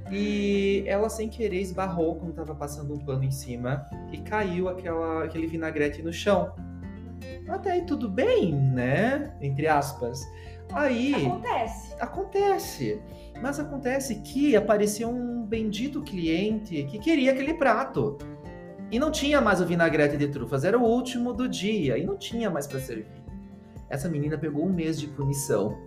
[0.09, 5.25] E ela, sem querer, esbarrou quando estava passando um pano em cima e caiu aquela,
[5.25, 6.53] aquele vinagrete no chão.
[7.49, 9.33] Até aí tudo bem, né?
[9.41, 10.21] Entre aspas.
[10.71, 11.13] Aí.
[11.25, 11.95] Acontece.
[11.99, 13.01] Acontece.
[13.41, 18.17] Mas acontece que apareceu um bendito cliente que queria aquele prato.
[18.91, 22.17] E não tinha mais o vinagrete de trufas, era o último do dia e não
[22.17, 23.21] tinha mais para servir.
[23.89, 25.77] Essa menina pegou um mês de punição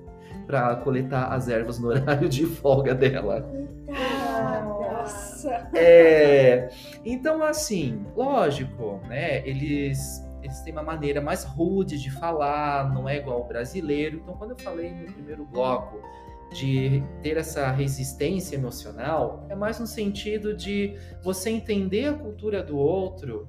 [0.46, 3.48] para coletar as ervas no horário de folga dela.
[3.88, 5.70] Nossa!
[5.74, 6.68] É,
[7.04, 9.46] então, assim, lógico, né?
[9.48, 14.18] Eles eles têm uma maneira mais rude de falar, não é igual ao brasileiro.
[14.18, 16.00] Então, quando eu falei no primeiro bloco
[16.52, 22.76] de ter essa resistência emocional, é mais no sentido de você entender a cultura do
[22.76, 23.48] outro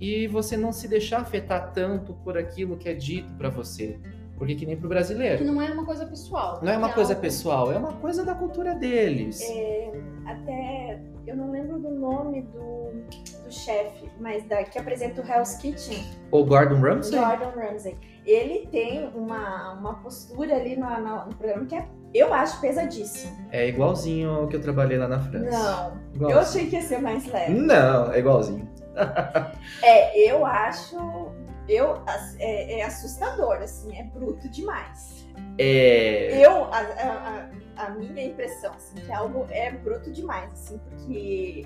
[0.00, 4.00] e você não se deixar afetar tanto por aquilo que é dito para você.
[4.36, 5.38] Porque que nem pro brasileiro.
[5.38, 6.60] Que não é uma coisa pessoal.
[6.62, 7.20] Não é uma é coisa algo...
[7.20, 9.38] pessoal, é uma coisa da cultura deles.
[9.42, 9.92] É,
[10.24, 12.90] até eu não lembro do nome do,
[13.50, 16.06] do chefe, mas da, que apresenta o Hell's Kitchen.
[16.30, 17.18] O Gordon Ramsay?
[17.18, 17.98] Gordon Ramsay.
[18.24, 23.36] Ele tem uma, uma postura ali no, no, no programa que é, eu acho pesadíssimo.
[23.50, 25.50] É igualzinho ao que eu trabalhei lá na França.
[25.50, 26.00] Não.
[26.14, 26.30] Igualzinho.
[26.30, 27.52] Eu achei que ia ser mais leve.
[27.52, 28.68] Não, é igualzinho.
[29.82, 30.96] é, eu acho
[31.68, 32.02] eu,
[32.38, 35.28] é, é, assustador, assim, é bruto demais.
[35.56, 36.44] É...
[36.44, 37.50] Eu, a, a,
[37.84, 41.64] a, minha impressão, assim, que algo é bruto demais, assim, porque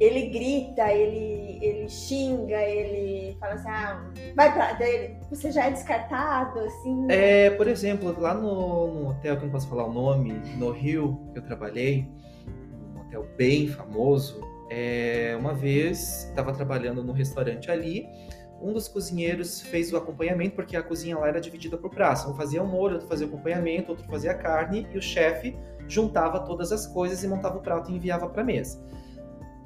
[0.00, 4.78] ele grita, ele, ele xinga, ele fala assim, ah, vai pra
[5.30, 7.06] você já é descartado, assim.
[7.08, 10.70] É, por exemplo, lá no, no hotel, que eu não posso falar o nome, no
[10.70, 12.08] Rio, que eu trabalhei,
[12.94, 18.06] um hotel bem famoso, é, uma vez estava trabalhando no restaurante ali,
[18.60, 22.28] um dos cozinheiros fez o acompanhamento, porque a cozinha lá era dividida por praça.
[22.28, 25.56] Um fazia o molho, outro fazia o acompanhamento, outro fazia a carne, e o chefe
[25.86, 28.78] juntava todas as coisas e montava o prato e enviava para a mesa.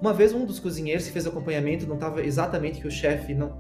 [0.02, 3.56] Uma vez um dos cozinheiros que fez acompanhamento não estava exatamente que o chefe não,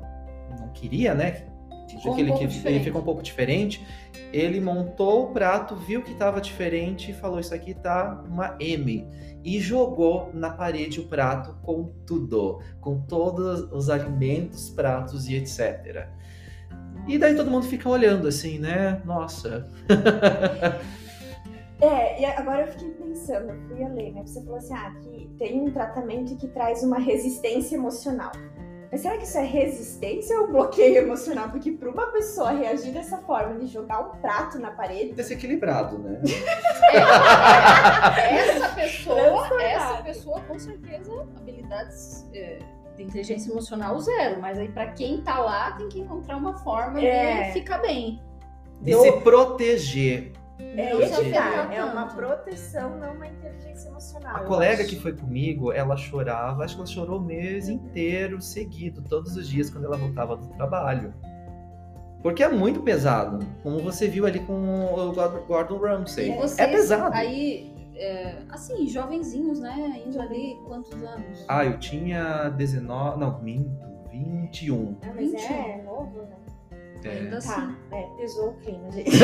[0.58, 1.46] não queria, né?
[1.88, 3.86] Ficou ele, um ele ficou um pouco diferente.
[4.32, 9.06] Ele montou o prato, viu que estava diferente e falou: Isso aqui tá uma M
[9.44, 16.08] e jogou na parede o prato com tudo, com todos os alimentos, pratos e etc.
[17.06, 19.00] E daí todo mundo fica olhando assim, né?
[19.04, 19.68] Nossa.
[21.82, 24.22] É, e agora eu fiquei pensando, eu fui a ler, né?
[24.24, 28.30] Você falou assim, ah, que tem um tratamento que traz uma resistência emocional.
[28.90, 31.48] Mas será que isso é resistência ou bloqueio emocional?
[31.48, 35.12] Porque para uma pessoa reagir dessa forma, de jogar um prato na parede.
[35.14, 36.20] Desequilibrado, né?
[36.92, 42.58] É, essa pessoa, essa pessoa com certeza, habilidades é,
[42.96, 44.40] de inteligência emocional zero.
[44.40, 47.46] Mas aí para quem tá lá tem que encontrar uma forma É.
[47.48, 48.20] de ficar bem.
[48.82, 50.32] De Eu- se proteger.
[50.58, 54.36] É, afetar é uma proteção, não uma inteligência emocional.
[54.36, 54.90] A colega acho.
[54.90, 59.48] que foi comigo, ela chorava, acho que ela chorou o mês inteiro seguido, todos os
[59.48, 61.12] dias quando ela voltava do trabalho.
[62.22, 65.12] Porque é muito pesado, como você viu ali com o
[65.46, 66.30] Gordon- Ramsay.
[66.30, 67.14] É vocês, pesado.
[67.16, 70.00] Aí, é, assim, jovenzinhos, né?
[70.06, 71.44] Indo ali, quantos anos?
[71.48, 74.96] Ah, eu tinha 19, não, minto, 21.
[75.02, 75.52] Ah, mas 21.
[75.52, 76.36] é novo, né?
[77.04, 77.76] Ainda Tá, assim.
[77.92, 79.10] é, pesou o clima, gente.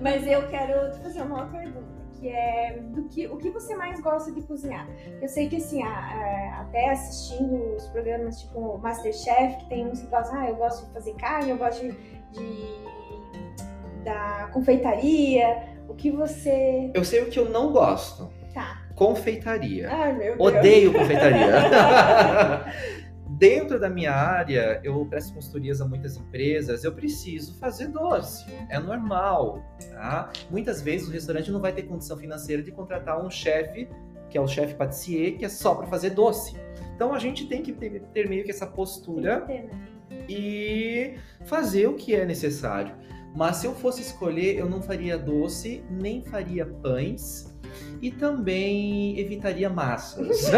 [0.00, 1.86] Mas eu quero te fazer uma outra pergunta,
[2.18, 4.86] que é do que, o que você mais gosta de cozinhar?
[5.20, 10.00] Eu sei que assim, a- a- até assistindo os programas tipo Masterchef, que tem uns
[10.00, 11.92] que gostam, ah, eu gosto de fazer carne, eu gosto de,
[12.32, 15.74] de- da confeitaria.
[15.88, 16.90] O que você.
[16.94, 18.28] Eu sei o que eu não gosto.
[18.52, 18.82] Tá.
[18.96, 19.88] Confeitaria.
[19.90, 20.40] Ai, meu Deus.
[20.56, 21.46] Odeio confeitaria.
[23.38, 28.46] Dentro da minha área, eu presto consultorias a muitas empresas, eu preciso fazer doce.
[28.70, 30.32] É normal, tá?
[30.50, 33.88] Muitas vezes o restaurante não vai ter condição financeira de contratar um chefe,
[34.30, 36.56] que é o chefe patissier, que é só para fazer doce.
[36.94, 40.24] Então a gente tem que ter, ter meio que essa postura Tem que ter, né?
[40.30, 41.14] e
[41.44, 42.94] fazer o que é necessário.
[43.34, 47.54] Mas se eu fosse escolher, eu não faria doce, nem faria pães
[48.00, 50.50] e também evitaria massas.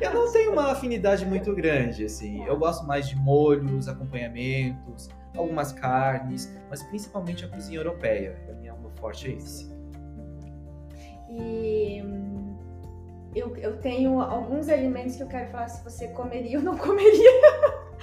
[0.00, 2.44] eu não tenho uma afinidade muito grande, assim.
[2.44, 8.36] Eu gosto mais de molhos, acompanhamentos, algumas carnes, mas principalmente a cozinha europeia.
[8.48, 9.72] O meu forte é esse.
[11.30, 12.56] E hum,
[13.34, 17.30] eu, eu tenho alguns alimentos que eu quero falar se você comeria ou não comeria.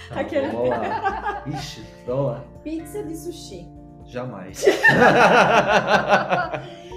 [0.10, 1.44] Tá, Aquele- boa.
[1.48, 2.44] Ixi, boa.
[2.64, 3.68] Pizza de sushi.
[4.06, 4.66] Jamais.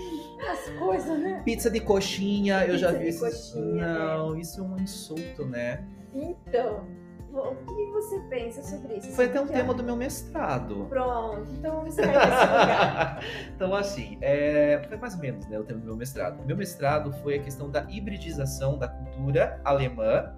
[0.51, 1.43] As coisas, né?
[1.45, 3.25] Pizza de coxinha, eu já Pizza vi isso.
[3.25, 5.85] coxinha, Não, isso é um insulto, né?
[6.15, 6.87] Então,
[7.33, 9.11] o que você pensa sobre isso?
[9.11, 10.87] Foi até um tema do meu mestrado.
[10.89, 13.25] Pronto, então você vai nesse lugar.
[13.55, 16.45] então, assim, é, foi mais ou menos né, o tema do meu mestrado.
[16.47, 20.33] Meu mestrado foi a questão da hibridização da cultura alemã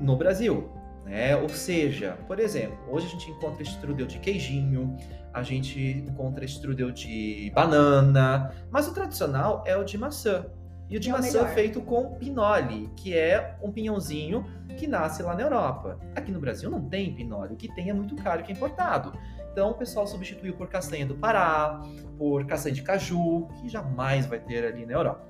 [0.00, 0.70] no Brasil.
[1.04, 1.34] Né?
[1.36, 4.96] Ou seja, por exemplo, hoje a gente encontra strudel de queijinho,
[5.32, 10.46] a gente encontra strudel de banana, mas o tradicional é o de maçã.
[10.88, 11.54] E o de É maçã melhor.
[11.54, 14.44] feito com pinole, que é um pinhãozinho
[14.76, 15.98] que nasce lá na Europa.
[16.16, 19.12] Aqui no Brasil não tem pinole, o que tem é muito caro que é importado.
[19.52, 21.80] Então o pessoal substituiu por castanha do Pará,
[22.18, 25.28] por castanha de caju, que jamais vai ter ali na Europa.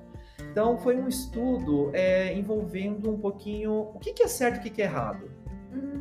[0.51, 4.61] Então foi um estudo é, envolvendo um pouquinho o que, que é certo e o
[4.63, 5.29] que, que é errado.
[5.71, 6.00] Hum,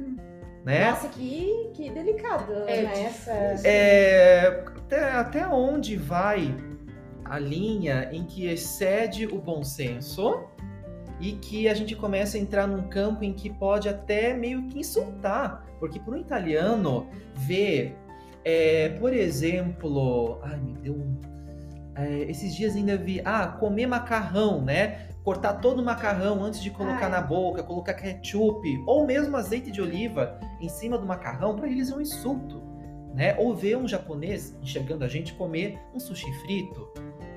[0.64, 0.90] Né?
[0.90, 3.02] Nossa, que, que delicado, É né?
[3.04, 3.32] Essa...
[3.66, 6.54] É, até, até onde vai
[7.24, 10.44] a linha em que excede o bom senso
[11.20, 14.80] e que a gente começa a entrar num campo em que pode até meio que
[14.80, 15.64] insultar.
[15.78, 17.96] Porque para um italiano ver,
[18.44, 21.18] é, por exemplo, ai me deu um.
[21.94, 25.09] é, esses dias ainda vi, ah, comer macarrão, né?
[25.24, 27.10] Cortar todo o macarrão antes de colocar Ai.
[27.10, 31.90] na boca, colocar ketchup ou mesmo azeite de oliva em cima do macarrão, para eles
[31.90, 32.62] é um insulto.
[33.14, 33.34] Né?
[33.38, 36.88] Ou ver um japonês enxergando a gente comer um sushi frito.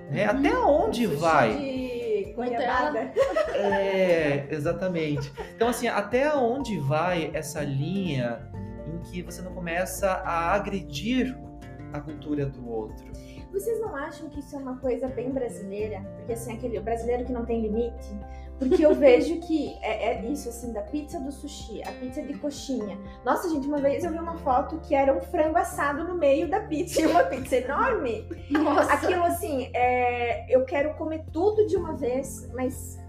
[0.09, 0.23] Né?
[0.25, 0.39] Uhum.
[0.39, 1.57] Até onde Sushi vai?
[1.57, 3.11] de goiabada.
[3.55, 5.31] É, exatamente.
[5.55, 8.49] Então, assim, até onde vai essa linha
[8.87, 11.37] em que você não começa a agredir
[11.91, 13.11] a cultura do outro?
[13.53, 16.01] Vocês não acham que isso é uma coisa bem brasileira?
[16.17, 18.09] Porque assim, aquele brasileiro que não tem limite.
[18.57, 22.33] Porque eu vejo que é, é isso, assim, da pizza do sushi, a pizza de
[22.35, 22.97] coxinha.
[23.23, 26.49] Nossa, gente, uma vez eu vi uma foto que era um frango assado no meio
[26.49, 28.27] da pizza, e uma pizza enorme.
[28.49, 33.02] Nossa, Aquilo assim, é, eu quero comer tudo de uma vez, mas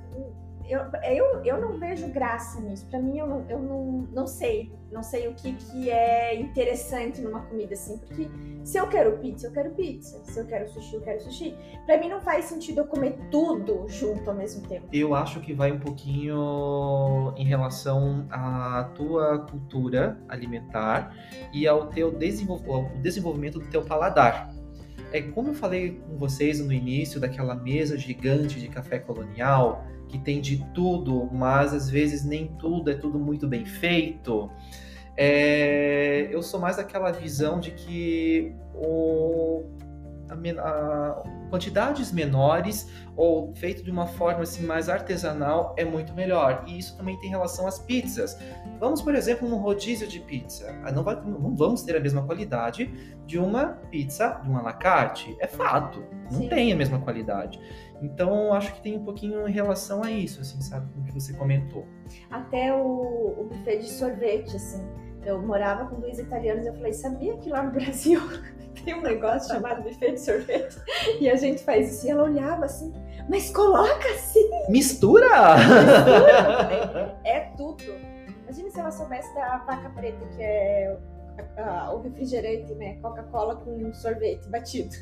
[0.68, 2.86] eu, eu, eu não vejo graça nisso.
[2.88, 4.72] Pra mim, eu não, eu não, não sei.
[4.90, 7.98] Não sei o que, que é interessante numa comida assim.
[7.98, 8.28] Porque
[8.62, 10.22] se eu quero pizza, eu quero pizza.
[10.24, 11.56] Se eu quero sushi, eu quero sushi.
[11.84, 14.86] Pra mim, não faz sentido eu comer tudo junto ao mesmo tempo.
[14.92, 21.14] Eu acho que vai um pouquinho em relação à tua cultura alimentar
[21.52, 24.50] e ao teu desenvol- ao desenvolvimento do teu paladar.
[25.12, 29.84] é como eu falei com vocês no início daquela mesa gigante de café colonial,
[30.14, 34.48] que tem de tudo, mas às vezes nem tudo é tudo muito bem feito.
[35.16, 39.64] É, eu sou mais daquela visão de que o,
[40.28, 46.64] a, a, quantidades menores ou feito de uma forma assim mais artesanal é muito melhor.
[46.68, 48.38] E isso também tem relação às pizzas.
[48.78, 50.78] Vamos, por exemplo, num rodízio de pizza.
[50.84, 52.88] Ah, não, vai, não vamos ter a mesma qualidade
[53.26, 55.36] de uma pizza, de uma la carte.
[55.40, 56.04] É fato.
[56.30, 56.48] Não Sim.
[56.48, 57.58] tem a mesma qualidade.
[58.02, 60.86] Então, acho que tem um pouquinho em relação a isso, assim, sabe?
[60.98, 61.86] O que você comentou.
[62.30, 64.84] Até o, o buffet de sorvete, assim
[65.24, 68.20] eu morava com dois italianos e eu falei, sabia que lá no Brasil
[68.84, 70.76] tem um negócio chamado buffet de sorvete?
[71.20, 72.06] E a gente faz isso.
[72.06, 72.92] E ela olhava assim,
[73.28, 74.48] mas coloca assim!
[74.68, 75.56] Mistura!
[75.56, 77.18] Mistura!
[77.24, 77.82] é tudo.
[78.42, 80.96] Imagina se ela soubesse da vaca preta, que é
[81.92, 82.98] o refrigerante, né?
[83.00, 84.94] Coca-Cola com sorvete batido.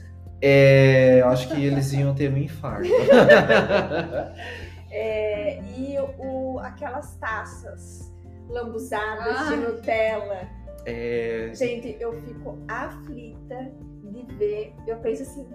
[0.43, 2.88] É, eu acho que eles iam ter um infarto.
[4.90, 8.12] é, e o, aquelas taças
[8.49, 9.45] lambuzadas ah.
[9.51, 10.49] de Nutella.
[10.84, 11.53] É...
[11.55, 13.70] Gente, eu fico aflita
[14.03, 14.74] de ver.
[14.86, 15.49] Eu penso assim,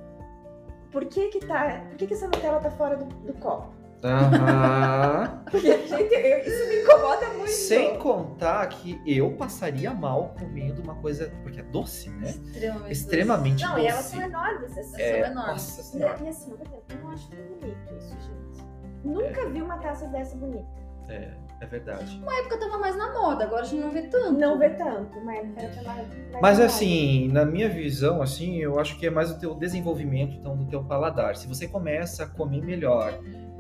[0.92, 3.74] por que que tá, por que que essa Nutella tá fora do, do copo?
[4.04, 5.44] Aham.
[5.52, 7.52] Porque, gente, eu, isso me incomoda muito.
[7.52, 11.32] Sem contar que eu passaria mal comendo uma coisa.
[11.44, 12.30] Porque é doce, né?
[12.30, 13.74] Extremamente, Extremamente doce.
[13.74, 14.78] Não, e elas são enormes.
[14.78, 15.54] Essas é, são enormes.
[15.54, 16.18] Nossa senhora.
[16.24, 18.68] E, assim, eu não acho tão bonito isso, gente.
[19.04, 19.50] Nunca é.
[19.50, 20.68] vi uma taça dessa bonita.
[21.08, 21.48] É.
[21.60, 22.20] É verdade.
[22.22, 24.34] Uma época tava mais na moda, agora a gente não vê tanto.
[24.34, 28.80] Não vê tanto, uma época era mais, mais Mas assim, na minha visão, assim, eu
[28.80, 31.36] acho que é mais o teu desenvolvimento então, do teu paladar.
[31.36, 33.12] Se você começa a comer melhor,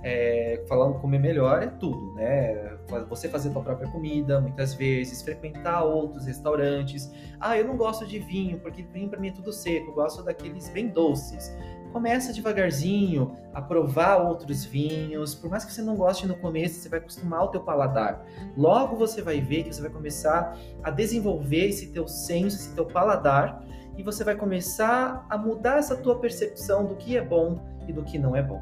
[0.03, 2.77] é, falando comer melhor é tudo, né?
[3.09, 7.11] Você fazer sua própria comida, muitas vezes, frequentar outros restaurantes.
[7.39, 10.23] Ah, eu não gosto de vinho, porque vinho para mim é tudo seco, eu gosto
[10.23, 11.51] daqueles bem doces
[11.91, 15.33] começa devagarzinho a provar outros vinhos.
[15.33, 18.23] Por mais que você não goste no começo, você vai acostumar o teu paladar.
[18.55, 22.85] Logo você vai ver que você vai começar a desenvolver esse teu senso, esse teu
[22.85, 23.63] paladar,
[23.97, 28.03] e você vai começar a mudar essa tua percepção do que é bom e do
[28.03, 28.61] que não é bom.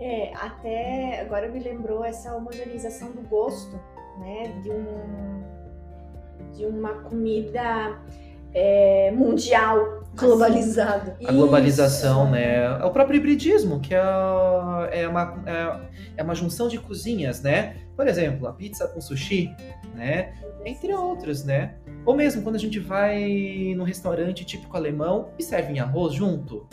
[0.00, 3.78] É, até agora me lembrou essa homogeneização do gosto,
[4.18, 5.44] né, de um
[6.54, 7.98] de uma comida
[8.54, 11.12] é, mundial, globalizado.
[11.24, 12.32] A globalização, Isso.
[12.32, 12.64] né?
[12.80, 14.00] É o próprio hibridismo, que é,
[14.92, 15.80] é, uma, é,
[16.18, 17.76] é, uma junção de cozinhas, né?
[17.96, 19.52] Por exemplo, a pizza com sushi,
[19.94, 20.34] né?
[20.64, 21.74] Entre outros, né?
[22.06, 26.66] Ou mesmo quando a gente vai num restaurante típico alemão e servem arroz junto.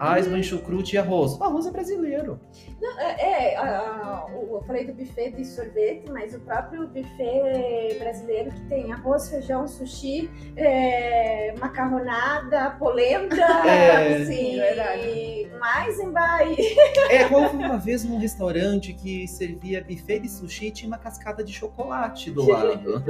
[0.00, 1.38] Eisman, chucrute e arroz.
[1.38, 2.38] O arroz é brasileiro.
[2.80, 7.96] Não, é, é a, a, eu falei do buffet de sorvete, mas o próprio buffet
[7.98, 13.36] brasileiro que tem arroz, feijão, sushi, é, macarronada, polenta,
[13.66, 15.50] é, assim, verdade.
[15.58, 16.62] mais embaixo.
[17.10, 20.98] É, eu fui uma vez num restaurante que servia buffet de sushi e tinha uma
[20.98, 23.02] cascada de chocolate do lado.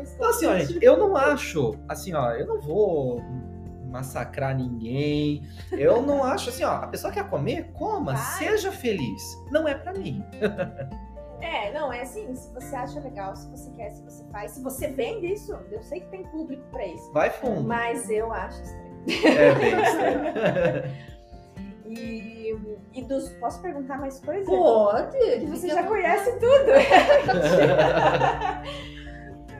[0.00, 3.22] então, assim, ó, eu não acho, assim, ó, eu não vou
[3.90, 5.42] massacrar ninguém.
[5.72, 8.38] Eu não acho assim, ó, a pessoa quer comer, coma, Vai.
[8.38, 9.22] seja feliz.
[9.50, 10.24] Não é para mim.
[11.42, 14.62] É, não, é assim, se você acha legal, se você quer, se você faz, se
[14.62, 17.10] você vende isso, eu sei que tem público para isso.
[17.14, 17.66] Vai fundo.
[17.66, 18.90] Mas eu acho estranho.
[19.24, 20.84] É bem estranho.
[21.86, 22.58] e,
[22.92, 23.30] e dos.
[23.40, 24.44] Posso perguntar mais coisas?
[24.46, 25.16] Pode!
[25.18, 26.50] Que você já conhece tudo.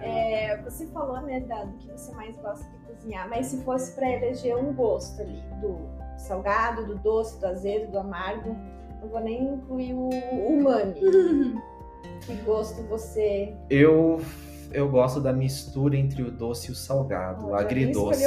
[0.03, 3.95] é, você falou, né, da, do que você mais gosta de cozinhar, mas se fosse
[3.95, 5.77] para eleger um gosto ali, do
[6.17, 8.57] salgado, do doce, do azedo, do amargo,
[9.01, 10.95] não vou nem incluir o umami.
[12.27, 13.55] que gosto você.
[13.69, 14.21] Eu
[14.73, 18.23] eu gosto da mistura entre o doce e o salgado, o agridoce.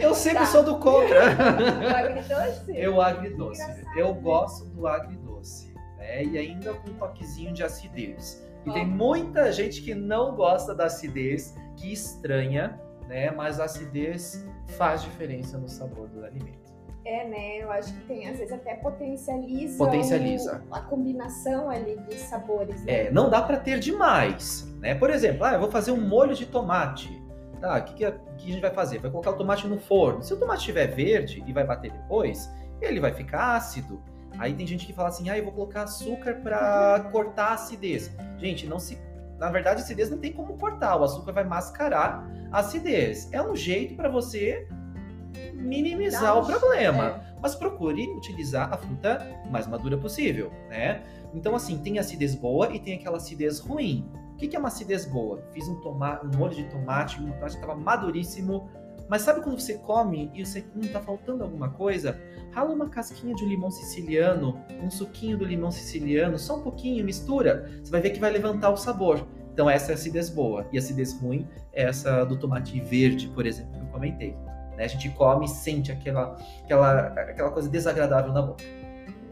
[0.00, 0.46] eu sempre tá.
[0.46, 1.18] sou do contra.
[1.18, 2.64] O agridoce?
[2.76, 3.62] Eu agridoce.
[3.96, 6.24] Eu gosto do agridoce, né?
[6.24, 8.44] E ainda com um toquezinho de acidez.
[8.66, 13.30] E tem muita gente que não gosta da acidez, que estranha, né?
[13.30, 14.46] Mas a acidez
[14.78, 16.64] faz diferença no sabor do alimento.
[17.04, 17.58] É, né?
[17.58, 20.62] Eu acho que tem, às vezes até potencializa, potencializa.
[20.70, 22.82] O, a combinação ali de sabores.
[22.84, 23.06] Né?
[23.06, 24.94] É, não dá para ter demais, né?
[24.94, 27.22] Por exemplo, ah, eu vou fazer um molho de tomate.
[27.60, 28.98] Tá, o que, que, a, que a gente vai fazer?
[29.00, 30.22] Vai colocar o tomate no forno.
[30.22, 32.50] Se o tomate estiver verde e vai bater depois,
[32.80, 34.02] ele vai ficar ácido.
[34.38, 38.10] Aí tem gente que fala assim, ah, eu vou colocar açúcar para cortar a acidez.
[38.38, 38.98] Gente, não se.
[39.38, 40.96] Na verdade, a acidez não tem como cortar.
[40.96, 43.32] O açúcar vai mascarar a acidez.
[43.32, 44.68] É um jeito para você
[45.54, 47.04] minimizar o problema.
[47.06, 47.34] É.
[47.40, 51.02] Mas procure utilizar a fruta mais madura possível, né?
[51.34, 54.08] Então, assim, tem acidez boa e tem aquela acidez ruim.
[54.32, 55.42] O que, é uma acidez boa?
[55.52, 58.68] Fiz um, tomate, um molho de tomate, um tomate estava maduríssimo,
[59.08, 62.18] mas sabe quando você come e você hum, tá faltando alguma coisa?
[62.52, 67.70] Rala uma casquinha de limão siciliano, um suquinho do limão siciliano, só um pouquinho, mistura.
[67.82, 69.26] Você vai ver que vai levantar o sabor.
[69.52, 70.66] Então essa é a acidez boa.
[70.72, 74.36] E a acidez ruim é essa do tomate verde, por exemplo, que eu comentei.
[74.76, 74.84] Né?
[74.84, 78.64] A gente come e sente aquela, aquela, aquela coisa desagradável na boca.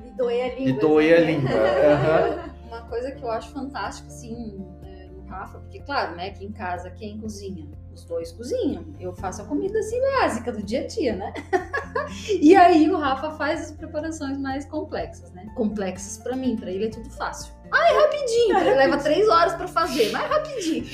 [0.04, 0.72] De doer a língua.
[0.72, 1.26] De doer a né?
[1.26, 1.50] língua.
[1.92, 2.52] Aham.
[2.68, 6.52] Uma coisa que eu acho fantástica, assim, é, no Rafa, porque, claro, né, aqui em
[6.52, 7.68] casa, quem cozinha?
[7.95, 8.84] Os dois cozinham.
[8.99, 11.32] Eu faço a comida, assim, básica do dia a dia, né?
[12.40, 15.47] e aí o Rafa faz as preparações mais complexas, né?
[15.55, 17.53] Complexas pra mim, pra ele é tudo fácil.
[17.70, 20.84] Ah, é rapidinho, ele leva três horas pra fazer, mas é rapidinho.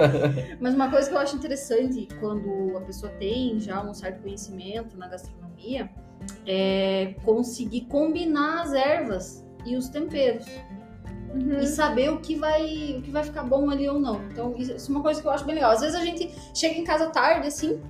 [0.60, 4.96] Mas uma coisa que eu acho interessante quando a pessoa tem já um certo conhecimento
[4.96, 5.90] na gastronomia
[6.46, 10.46] é conseguir combinar as ervas e os temperos
[11.36, 11.60] Uhum.
[11.60, 14.22] e saber o que vai o que vai ficar bom ali ou não.
[14.30, 15.72] Então isso é uma coisa que eu acho bem legal.
[15.72, 17.80] Às vezes a gente chega em casa tarde assim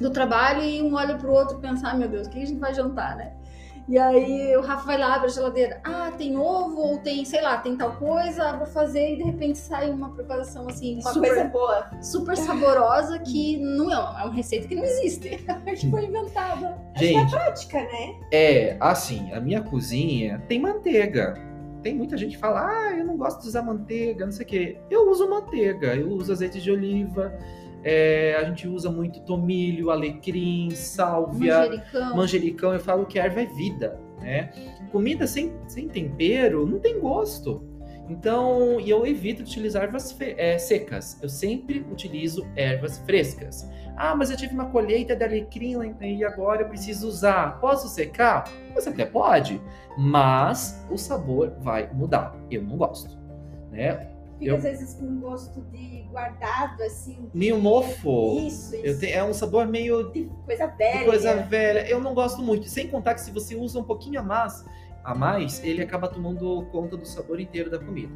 [0.00, 2.46] do trabalho e um olha pro outro e pensa, ah, meu Deus, o que a
[2.46, 3.32] gente vai jantar, né?
[3.88, 7.40] E aí o Rafa vai lá, abre a geladeira, ah, tem ovo ou tem, sei
[7.40, 11.28] lá, tem tal coisa, vou fazer e de repente sai uma preparação assim, Uma super,
[11.28, 11.90] coisa boa.
[12.02, 15.30] super saborosa que não é, é uma receita que não existe,
[15.64, 16.76] que foi inventada.
[16.96, 18.14] Gente, Prática, né?
[18.30, 21.47] É, assim, a minha cozinha tem manteiga.
[21.88, 24.46] Tem muita gente que fala, ah, eu não gosto de usar manteiga, não sei o
[24.46, 24.76] quê.
[24.90, 27.32] Eu uso manteiga, eu uso azeite de oliva,
[27.82, 32.14] é, a gente usa muito tomilho, alecrim, sálvia, Manjericão.
[32.16, 32.74] manjericão.
[32.74, 34.52] Eu falo que erva é vida, né?
[34.92, 37.62] Comida sem, sem tempero não tem gosto.
[38.08, 41.18] Então, e eu evito de utilizar ervas é, secas.
[41.22, 43.68] Eu sempre utilizo ervas frescas.
[43.96, 47.58] Ah, mas eu tive uma colheita de alecrim e agora eu preciso usar.
[47.60, 48.44] Posso secar?
[48.74, 49.60] Você até pode,
[49.96, 52.34] mas o sabor vai mudar.
[52.50, 53.18] Eu não gosto,
[53.70, 54.08] né?
[54.38, 57.28] Fica Eu- às vezes com um gosto de guardado, assim.
[57.34, 58.38] Meio mofo.
[58.46, 59.00] Isso, isso.
[59.00, 61.04] Te- é um sabor meio De coisa de velha.
[61.04, 61.88] coisa velha.
[61.90, 62.68] Eu não gosto muito.
[62.68, 64.64] Sem contar que se você usa um pouquinho a mais,
[65.04, 68.12] a mais, ele acaba tomando conta do sabor inteiro da comida.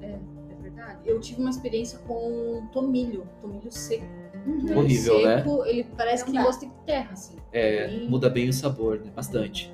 [0.00, 0.18] É
[0.60, 1.00] verdade.
[1.04, 4.06] Eu tive uma experiência com tomilho, tomilho seco.
[4.46, 4.78] Uhum.
[4.78, 5.38] Horrível, né?
[5.38, 7.36] seco, ele parece que tem gosto de terra, assim.
[7.52, 9.10] É, muda bem o sabor, né?
[9.14, 9.72] Bastante.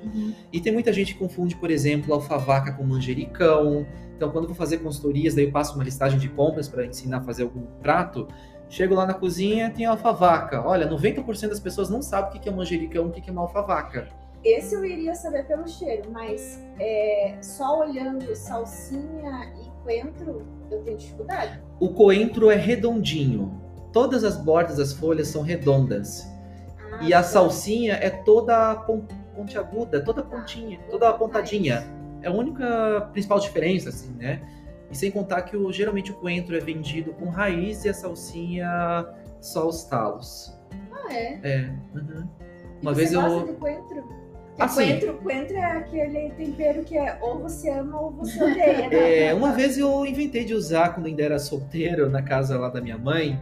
[0.51, 3.85] E tem muita gente que confunde, por exemplo, alfavaca com manjericão.
[4.15, 7.17] Então, quando eu vou fazer consultorias, daí eu passo uma listagem de compras para ensinar
[7.17, 8.27] a fazer algum prato.
[8.69, 10.65] Chego lá na cozinha, tem alfavaca.
[10.65, 13.43] Olha, 90% das pessoas não sabem o que é manjericão, o que que é uma
[13.43, 14.09] alfavaca.
[14.45, 20.97] Esse eu iria saber pelo cheiro, mas é, só olhando salsinha e coentro, eu tenho
[20.97, 21.59] dificuldade.
[21.79, 23.59] O coentro é redondinho.
[23.91, 26.27] Todas as bordas das folhas são redondas.
[26.91, 27.23] Ah, E a tá.
[27.23, 31.83] salsinha é toda pon- pontiaguda, toda pontinha, toda apontadinha.
[32.21, 34.41] É a única principal diferença, assim, né?
[34.91, 38.67] E sem contar que o, geralmente o coentro é vendido com raiz e a salsinha
[39.41, 40.55] só os talos.
[40.91, 41.39] Ah, é?
[41.43, 41.73] É.
[41.95, 42.27] uhum.
[42.81, 43.21] Uma vez eu.
[43.21, 44.24] gosta de coentro?
[44.55, 44.75] Porque Assim.
[44.99, 48.89] coentro, coentro é aquele tempero que é ou você ama ou você odeia.
[48.89, 48.95] né?
[49.27, 52.79] É, uma vez eu inventei de usar quando ainda era solteiro na casa lá da
[52.79, 53.37] minha mãe.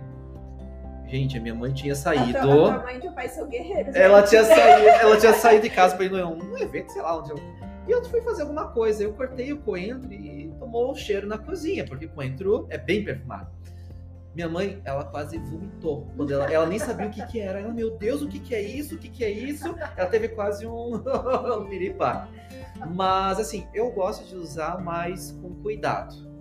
[1.05, 2.31] Gente, a minha mãe tinha A saído.
[2.41, 2.41] tua,
[2.71, 3.93] a tua mãe e teu pai são guerreiros.
[3.95, 4.27] Ela né?
[4.27, 7.37] tinha saído, ela tinha saído de casa para ir num evento, sei lá onde eu.
[7.87, 9.03] E eu fui fazer alguma coisa.
[9.03, 13.47] Eu cortei o coentro e tomou o cheiro na cozinha, porque coentro é bem perfumado.
[14.35, 16.07] Minha mãe, ela quase vomitou.
[16.15, 17.59] Quando ela, ela nem sabia o que, que era.
[17.59, 18.95] Ela, meu Deus, o que, que é isso?
[18.95, 19.75] O que, que é isso?
[19.95, 21.03] Ela teve quase um,
[21.69, 22.27] piripá.
[22.95, 26.33] Mas, assim, eu gosto de usar mais com cuidado.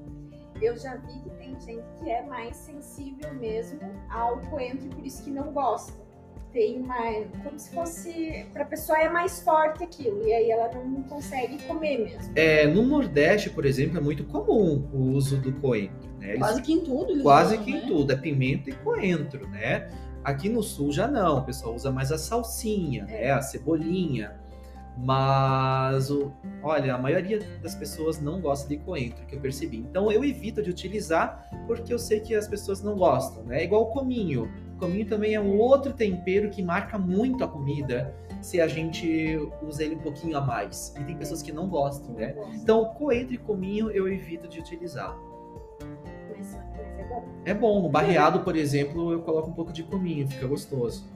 [0.60, 3.80] Eu já vi que tem gente que é mais sensível mesmo
[4.10, 6.01] ao coentro, por isso que não gosta.
[6.52, 6.96] Tem uma.
[7.42, 8.46] Como se fosse.
[8.52, 10.22] Pra pessoa é mais forte aquilo.
[10.26, 12.32] E aí ela não consegue comer mesmo.
[12.36, 16.10] É, no Nordeste, por exemplo, é muito comum o uso do coentro.
[16.18, 16.30] Né?
[16.30, 17.22] Eles Quase que em tudo.
[17.22, 17.86] quase usam, que em né?
[17.86, 19.88] tudo, é pimenta e coentro, né?
[20.22, 23.30] Aqui no sul já não, o pessoal usa mais a salsinha, né?
[23.32, 24.40] A cebolinha.
[24.96, 26.30] Mas, o,
[26.62, 29.78] olha, a maioria das pessoas não gosta de coentro, que eu percebi.
[29.78, 33.60] Então eu evito de utilizar porque eu sei que as pessoas não gostam, né?
[33.62, 34.52] É igual o cominho.
[34.82, 39.84] Cominho também é um outro tempero que marca muito a comida se a gente usa
[39.84, 40.92] ele um pouquinho a mais.
[40.98, 42.34] E tem pessoas que não gostam, né?
[42.52, 45.16] Então, coentro e cominho eu evito de utilizar.
[46.36, 47.24] Mas, mas é bom.
[47.44, 51.08] É bom, no barreado, por exemplo, eu coloco um pouco de cominho, fica gostoso.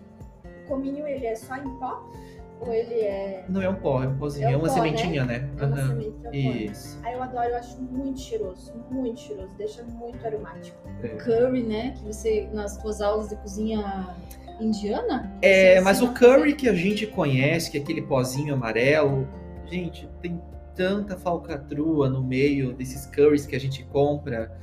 [0.64, 2.08] O cominho, ele é só em pó?
[2.60, 3.44] Ou ele é.
[3.48, 5.50] Não é um pó, é um pozinho, É um é uma pó, sementinha, né?
[5.58, 5.88] É uma Aham.
[5.88, 6.30] semente é pó.
[6.32, 7.00] Isso.
[7.02, 8.72] Aí eu adoro, eu acho muito cheiroso.
[8.90, 9.50] Muito cheiroso.
[9.58, 10.78] Deixa muito aromático.
[11.02, 11.08] É.
[11.08, 11.94] Curry, né?
[11.96, 14.16] Que você, nas suas aulas de cozinha
[14.60, 15.32] indiana.
[15.42, 19.28] É, mas o curry que a gente conhece, que é aquele pozinho amarelo,
[19.66, 20.40] gente, tem
[20.74, 24.56] tanta falcatrua no meio desses curries que a gente compra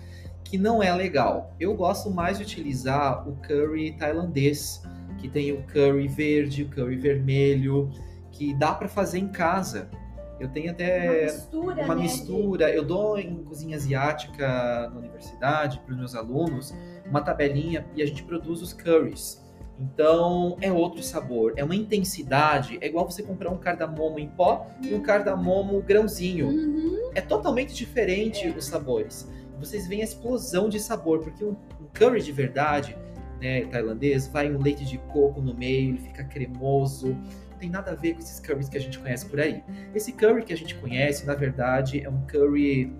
[0.43, 1.53] que não é legal.
[1.59, 4.83] Eu gosto mais de utilizar o curry tailandês,
[5.23, 7.89] que tem o curry verde, o curry vermelho,
[8.29, 9.89] que dá para fazer em casa.
[10.37, 12.69] Eu tenho até uma mistura, uma né, mistura.
[12.69, 16.75] Eu dou em cozinha asiática na universidade para os meus alunos
[17.07, 19.41] uma tabelinha e a gente produz os curries.
[19.79, 22.77] Então é outro sabor, é uma intensidade.
[22.81, 26.47] É igual você comprar um cardamomo em pó e um cardamomo grãozinho.
[26.47, 27.11] Uhum.
[27.15, 29.31] É totalmente diferente os sabores.
[29.57, 32.97] Vocês veem a explosão de sabor, porque um, um curry de verdade,
[33.43, 37.09] né, tailandês, vai um leite de coco no meio, ele fica cremoso.
[37.09, 39.61] Não tem nada a ver com esses curries que a gente conhece por aí.
[39.93, 42.93] Esse curry que a gente conhece, na verdade, é um curry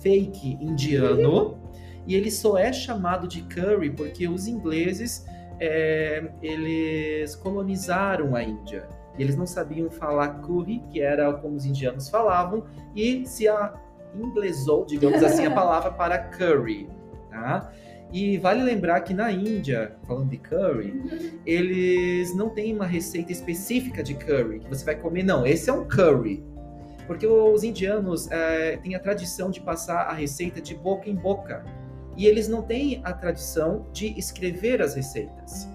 [0.00, 1.58] fake indiano.
[2.06, 5.26] E ele só é chamado de curry porque os ingleses
[5.58, 8.86] é, eles colonizaram a Índia.
[9.18, 12.64] E eles não sabiam falar curry, que era como os indianos falavam,
[12.94, 13.74] e se a
[14.14, 16.88] inglesou, digamos assim, a palavra para curry.
[17.30, 17.72] Tá?
[18.14, 21.02] E vale lembrar que na Índia, falando de curry,
[21.44, 25.44] eles não têm uma receita específica de curry que você vai comer, não.
[25.44, 26.40] Esse é um curry.
[27.08, 31.64] Porque os indianos é, têm a tradição de passar a receita de boca em boca.
[32.16, 35.68] E eles não têm a tradição de escrever as receitas.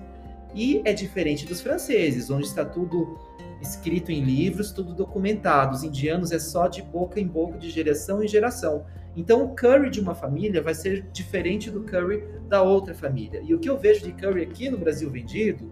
[0.56, 3.20] E é diferente dos franceses, onde está tudo
[3.62, 5.76] escrito em livros, tudo documentado.
[5.76, 8.86] Os indianos é só de boca em boca, de geração em geração.
[9.20, 13.42] Então, o curry de uma família vai ser diferente do curry da outra família.
[13.44, 15.70] E o que eu vejo de curry aqui no Brasil vendido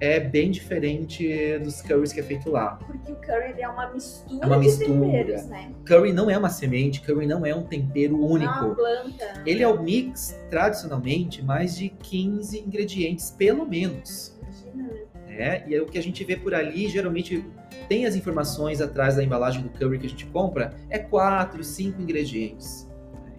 [0.00, 2.76] é bem diferente dos curries que é feito lá.
[2.86, 4.88] Porque o curry é uma mistura, É uma de mistura.
[4.88, 5.70] temperos, né?
[5.84, 8.74] Curry não é uma semente, curry não é um tempero É uma único.
[8.74, 9.42] planta.
[9.44, 14.34] Ele é o mix, tradicionalmente, mais de 15 ingredientes, pelo menos.
[14.72, 14.94] Imagina,
[15.26, 15.34] né?
[15.36, 15.64] né?
[15.68, 17.44] E é o que a gente vê por ali, geralmente
[17.88, 22.00] tem as informações atrás da embalagem do curry que a gente compra, é quatro, cinco
[22.02, 22.88] ingredientes.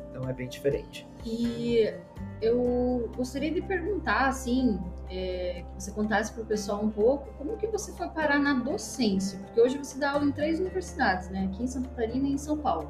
[0.09, 1.07] Então é bem diferente.
[1.25, 1.93] E
[2.41, 4.79] eu gostaria de perguntar, assim,
[5.09, 8.53] é, que você contasse para o pessoal um pouco como que você foi parar na
[8.53, 11.49] docência, porque hoje você dá aula em três universidades, né?
[11.51, 12.89] Aqui em Santa Catarina e em São Paulo.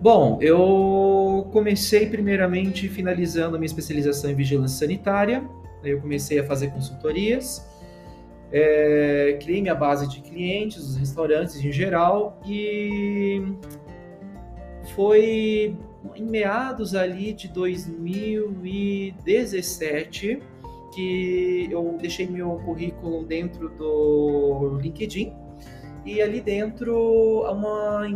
[0.00, 5.42] Bom, eu comecei primeiramente finalizando a minha especialização em vigilância sanitária.
[5.82, 7.66] Aí eu comecei a fazer consultorias,
[8.52, 13.42] é, criei minha base de clientes, os restaurantes em geral, e
[14.94, 15.76] foi
[16.14, 20.40] em meados ali de 2017
[20.94, 25.34] que eu deixei meu currículo dentro do LinkedIn
[26.04, 28.06] e ali dentro uma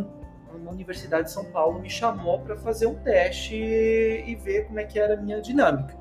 [0.56, 4.84] uma universidade de São Paulo me chamou para fazer um teste e ver como é
[4.84, 5.96] que era a minha dinâmica.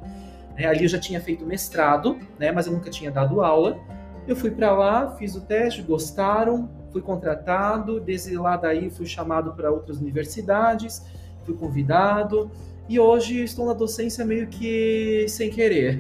[0.57, 3.79] É, ali eu já tinha feito mestrado, né, mas eu nunca tinha dado aula.
[4.28, 9.53] Eu fui para lá, fiz o teste, gostaram, fui contratado, desde lá daí fui chamado
[9.53, 11.03] para outras universidades,
[11.43, 12.51] fui convidado
[12.88, 15.99] e hoje estou na docência meio que sem querer.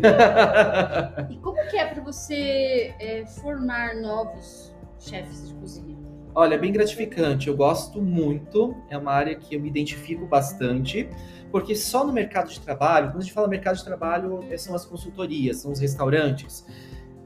[1.29, 5.97] E como que é para você é, formar novos chefes de cozinha?
[6.33, 11.09] Olha, é bem gratificante, eu gosto muito, é uma área que eu me identifico bastante,
[11.51, 14.73] porque só no mercado de trabalho, quando a gente fala mercado de trabalho, eh, são
[14.73, 16.65] as consultorias, são os restaurantes,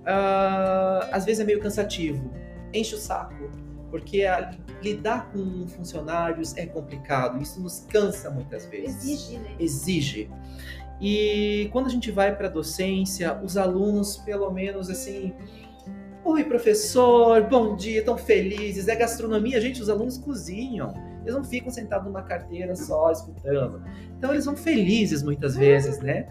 [0.05, 2.31] ah, às vezes é meio cansativo,
[2.73, 3.49] enche o saco,
[3.91, 4.51] porque a-
[4.81, 9.55] lidar com funcionários é complicado, isso nos cansa muitas vezes Exige, né?
[9.59, 10.29] exige.
[11.01, 15.33] E quando a gente vai para a docência, os alunos, pelo menos assim,
[16.23, 20.93] oi professor, bom dia, tão felizes, é gastronomia, gente, os alunos cozinham.
[21.23, 23.81] Eles não ficam sentados numa carteira só escutando.
[24.17, 26.27] Então eles vão felizes muitas vezes, né?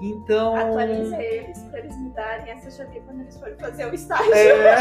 [0.00, 0.54] Então.
[0.56, 4.34] Atualiza eles para eles mudarem essa chave quando eles forem fazer o estágio.
[4.34, 4.76] É.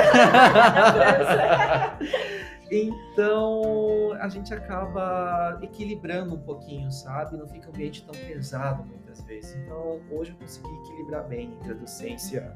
[2.72, 7.38] então a gente acaba equilibrando um pouquinho, sabe?
[7.38, 9.55] Não fica um ambiente tão pesado muitas vezes.
[9.55, 12.55] Então hoje eu consegui equilibrar bem entre a docência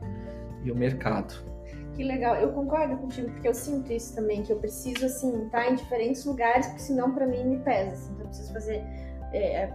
[0.64, 1.34] e o mercado.
[1.96, 5.70] Que legal, eu concordo contigo, porque eu sinto isso também, que eu preciso, assim, estar
[5.70, 7.92] em diferentes lugares, porque senão pra mim me pesa.
[7.92, 8.84] Assim, então eu preciso fazer
[9.34, 9.70] é,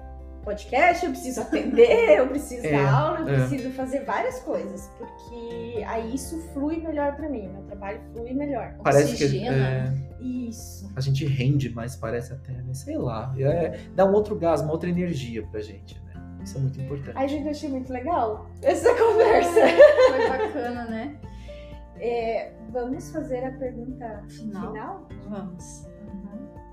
[0.45, 3.39] podcast, eu preciso atender, eu preciso É, dar aula, eu é.
[3.47, 8.75] preciso fazer várias coisas, porque aí isso flui melhor pra mim, meu trabalho flui melhor.
[8.83, 9.57] Parece que Oxigena.
[9.57, 10.91] é, Isso.
[10.95, 12.73] a gente rende mais, parece até, né?
[12.75, 13.35] Sei lá.
[13.39, 16.13] É, dá um outro gás, uma outra energia pra gente, né?
[16.45, 17.13] Isso é muito importante.
[17.17, 19.61] Ai, gente, eu achei muito legal essa conversa.
[20.11, 21.17] Foi bacana, né?
[21.99, 24.73] É, vamos fazer a pergunta Final.
[24.73, 25.09] final?
[25.29, 25.87] Vamos.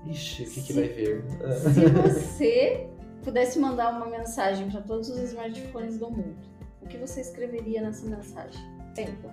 [0.04, 1.24] Ixi, o que, que vai ver?
[1.72, 2.86] Se você
[3.22, 6.36] pudesse mandar uma mensagem para todos os smartphones do mundo,
[6.80, 8.60] o que você escreveria nessa mensagem?
[8.94, 9.30] Tempo.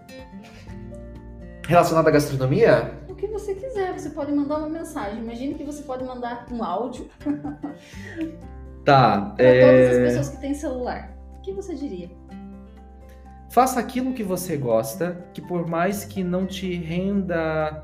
[1.67, 2.93] Relacionado à gastronomia?
[3.09, 5.19] O que você quiser, você pode mandar uma mensagem.
[5.19, 7.09] Imagine que você pode mandar um áudio.
[8.85, 9.33] Tá.
[9.35, 12.09] Para é, todas as pessoas que têm celular, o que você diria?
[13.51, 17.83] Faça aquilo que você gosta, que por mais que não te renda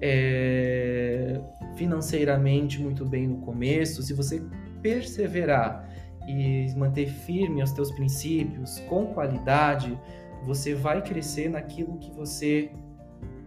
[0.00, 1.40] é,
[1.76, 4.42] financeiramente muito bem no começo, se você
[4.82, 5.88] perseverar
[6.26, 9.98] e manter firme os teus princípios com qualidade,
[10.44, 12.70] você vai crescer naquilo que você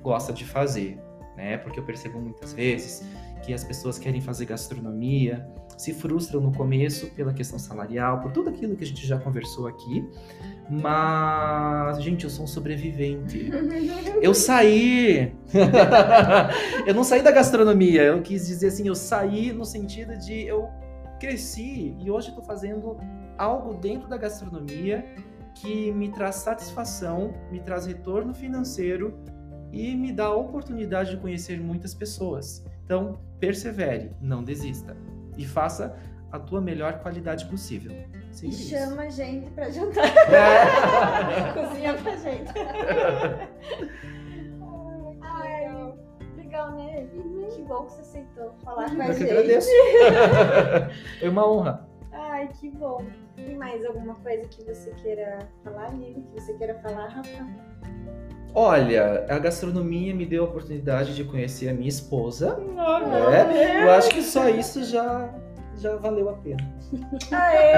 [0.02, 1.00] gosta de fazer,
[1.38, 1.58] né?
[1.58, 3.06] Porque eu percebo muitas vezes
[3.44, 8.50] que as pessoas querem fazer gastronomia, se frustram no começo pela questão salarial, por tudo
[8.50, 10.08] aquilo que a gente já conversou aqui.
[10.70, 13.50] Mas, gente, eu sou um sobrevivente.
[14.22, 15.34] Eu saí.
[16.86, 18.04] eu não saí da gastronomia.
[18.04, 20.70] Eu quis dizer assim, eu saí no sentido de eu
[21.22, 22.98] cresci e hoje estou fazendo
[23.38, 25.06] algo dentro da gastronomia
[25.54, 29.24] que me traz satisfação, me traz retorno financeiro
[29.72, 32.66] e me dá a oportunidade de conhecer muitas pessoas.
[32.84, 34.98] Então, persevere, não desista
[35.38, 35.96] e faça
[36.32, 37.92] a tua melhor qualidade possível.
[37.92, 38.70] e isso.
[38.70, 40.12] chama a gente para jantar.
[41.54, 42.52] Cozinha pra gente.
[46.52, 47.08] Legal, né?
[47.14, 47.48] Uhum.
[47.50, 49.26] Que bom que você aceitou falar com a Eu gente.
[49.26, 49.70] que agradeço.
[51.24, 51.88] É uma honra.
[52.12, 53.02] Ai, que bom.
[53.38, 56.22] Tem mais alguma coisa que você queira falar, Lili?
[56.22, 57.48] Que você queira falar, Rafa?
[58.54, 62.60] Olha, a gastronomia me deu a oportunidade de conhecer a minha esposa.
[62.60, 63.86] Oh, né?
[63.86, 65.34] Eu acho que só isso já,
[65.78, 66.70] já valeu a pena.
[67.32, 67.72] Aê!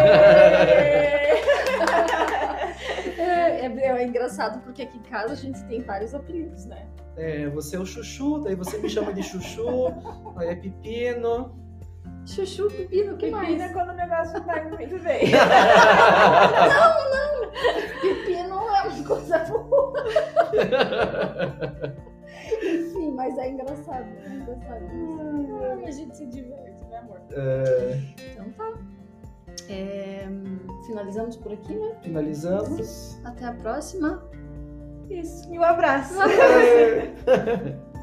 [3.20, 6.88] É, é, é engraçado porque aqui em casa a gente tem vários apelidos, né?
[7.16, 9.93] É, você é o chuchu, daí você me chama de chuchu,
[10.38, 11.61] aí é pepino.
[12.26, 13.47] Chuchu, pepino, o que mais?
[13.47, 15.32] Pepino é quando o negócio não vai muito bem.
[18.01, 19.93] Pepino é uma coisa boa.
[22.64, 24.07] Enfim, mas é engraçado.
[24.24, 25.86] É engraçado.
[25.86, 27.22] a gente se diverte, né, amor?
[27.32, 27.99] É,
[28.32, 28.74] Então tá.
[29.70, 30.28] É,
[30.86, 31.95] finalizamos por aqui, né?
[32.01, 33.20] finalizamos.
[33.24, 34.24] Até a próxima.
[35.20, 35.53] Isso.
[35.53, 36.22] E um abraço.
[36.22, 37.11] É.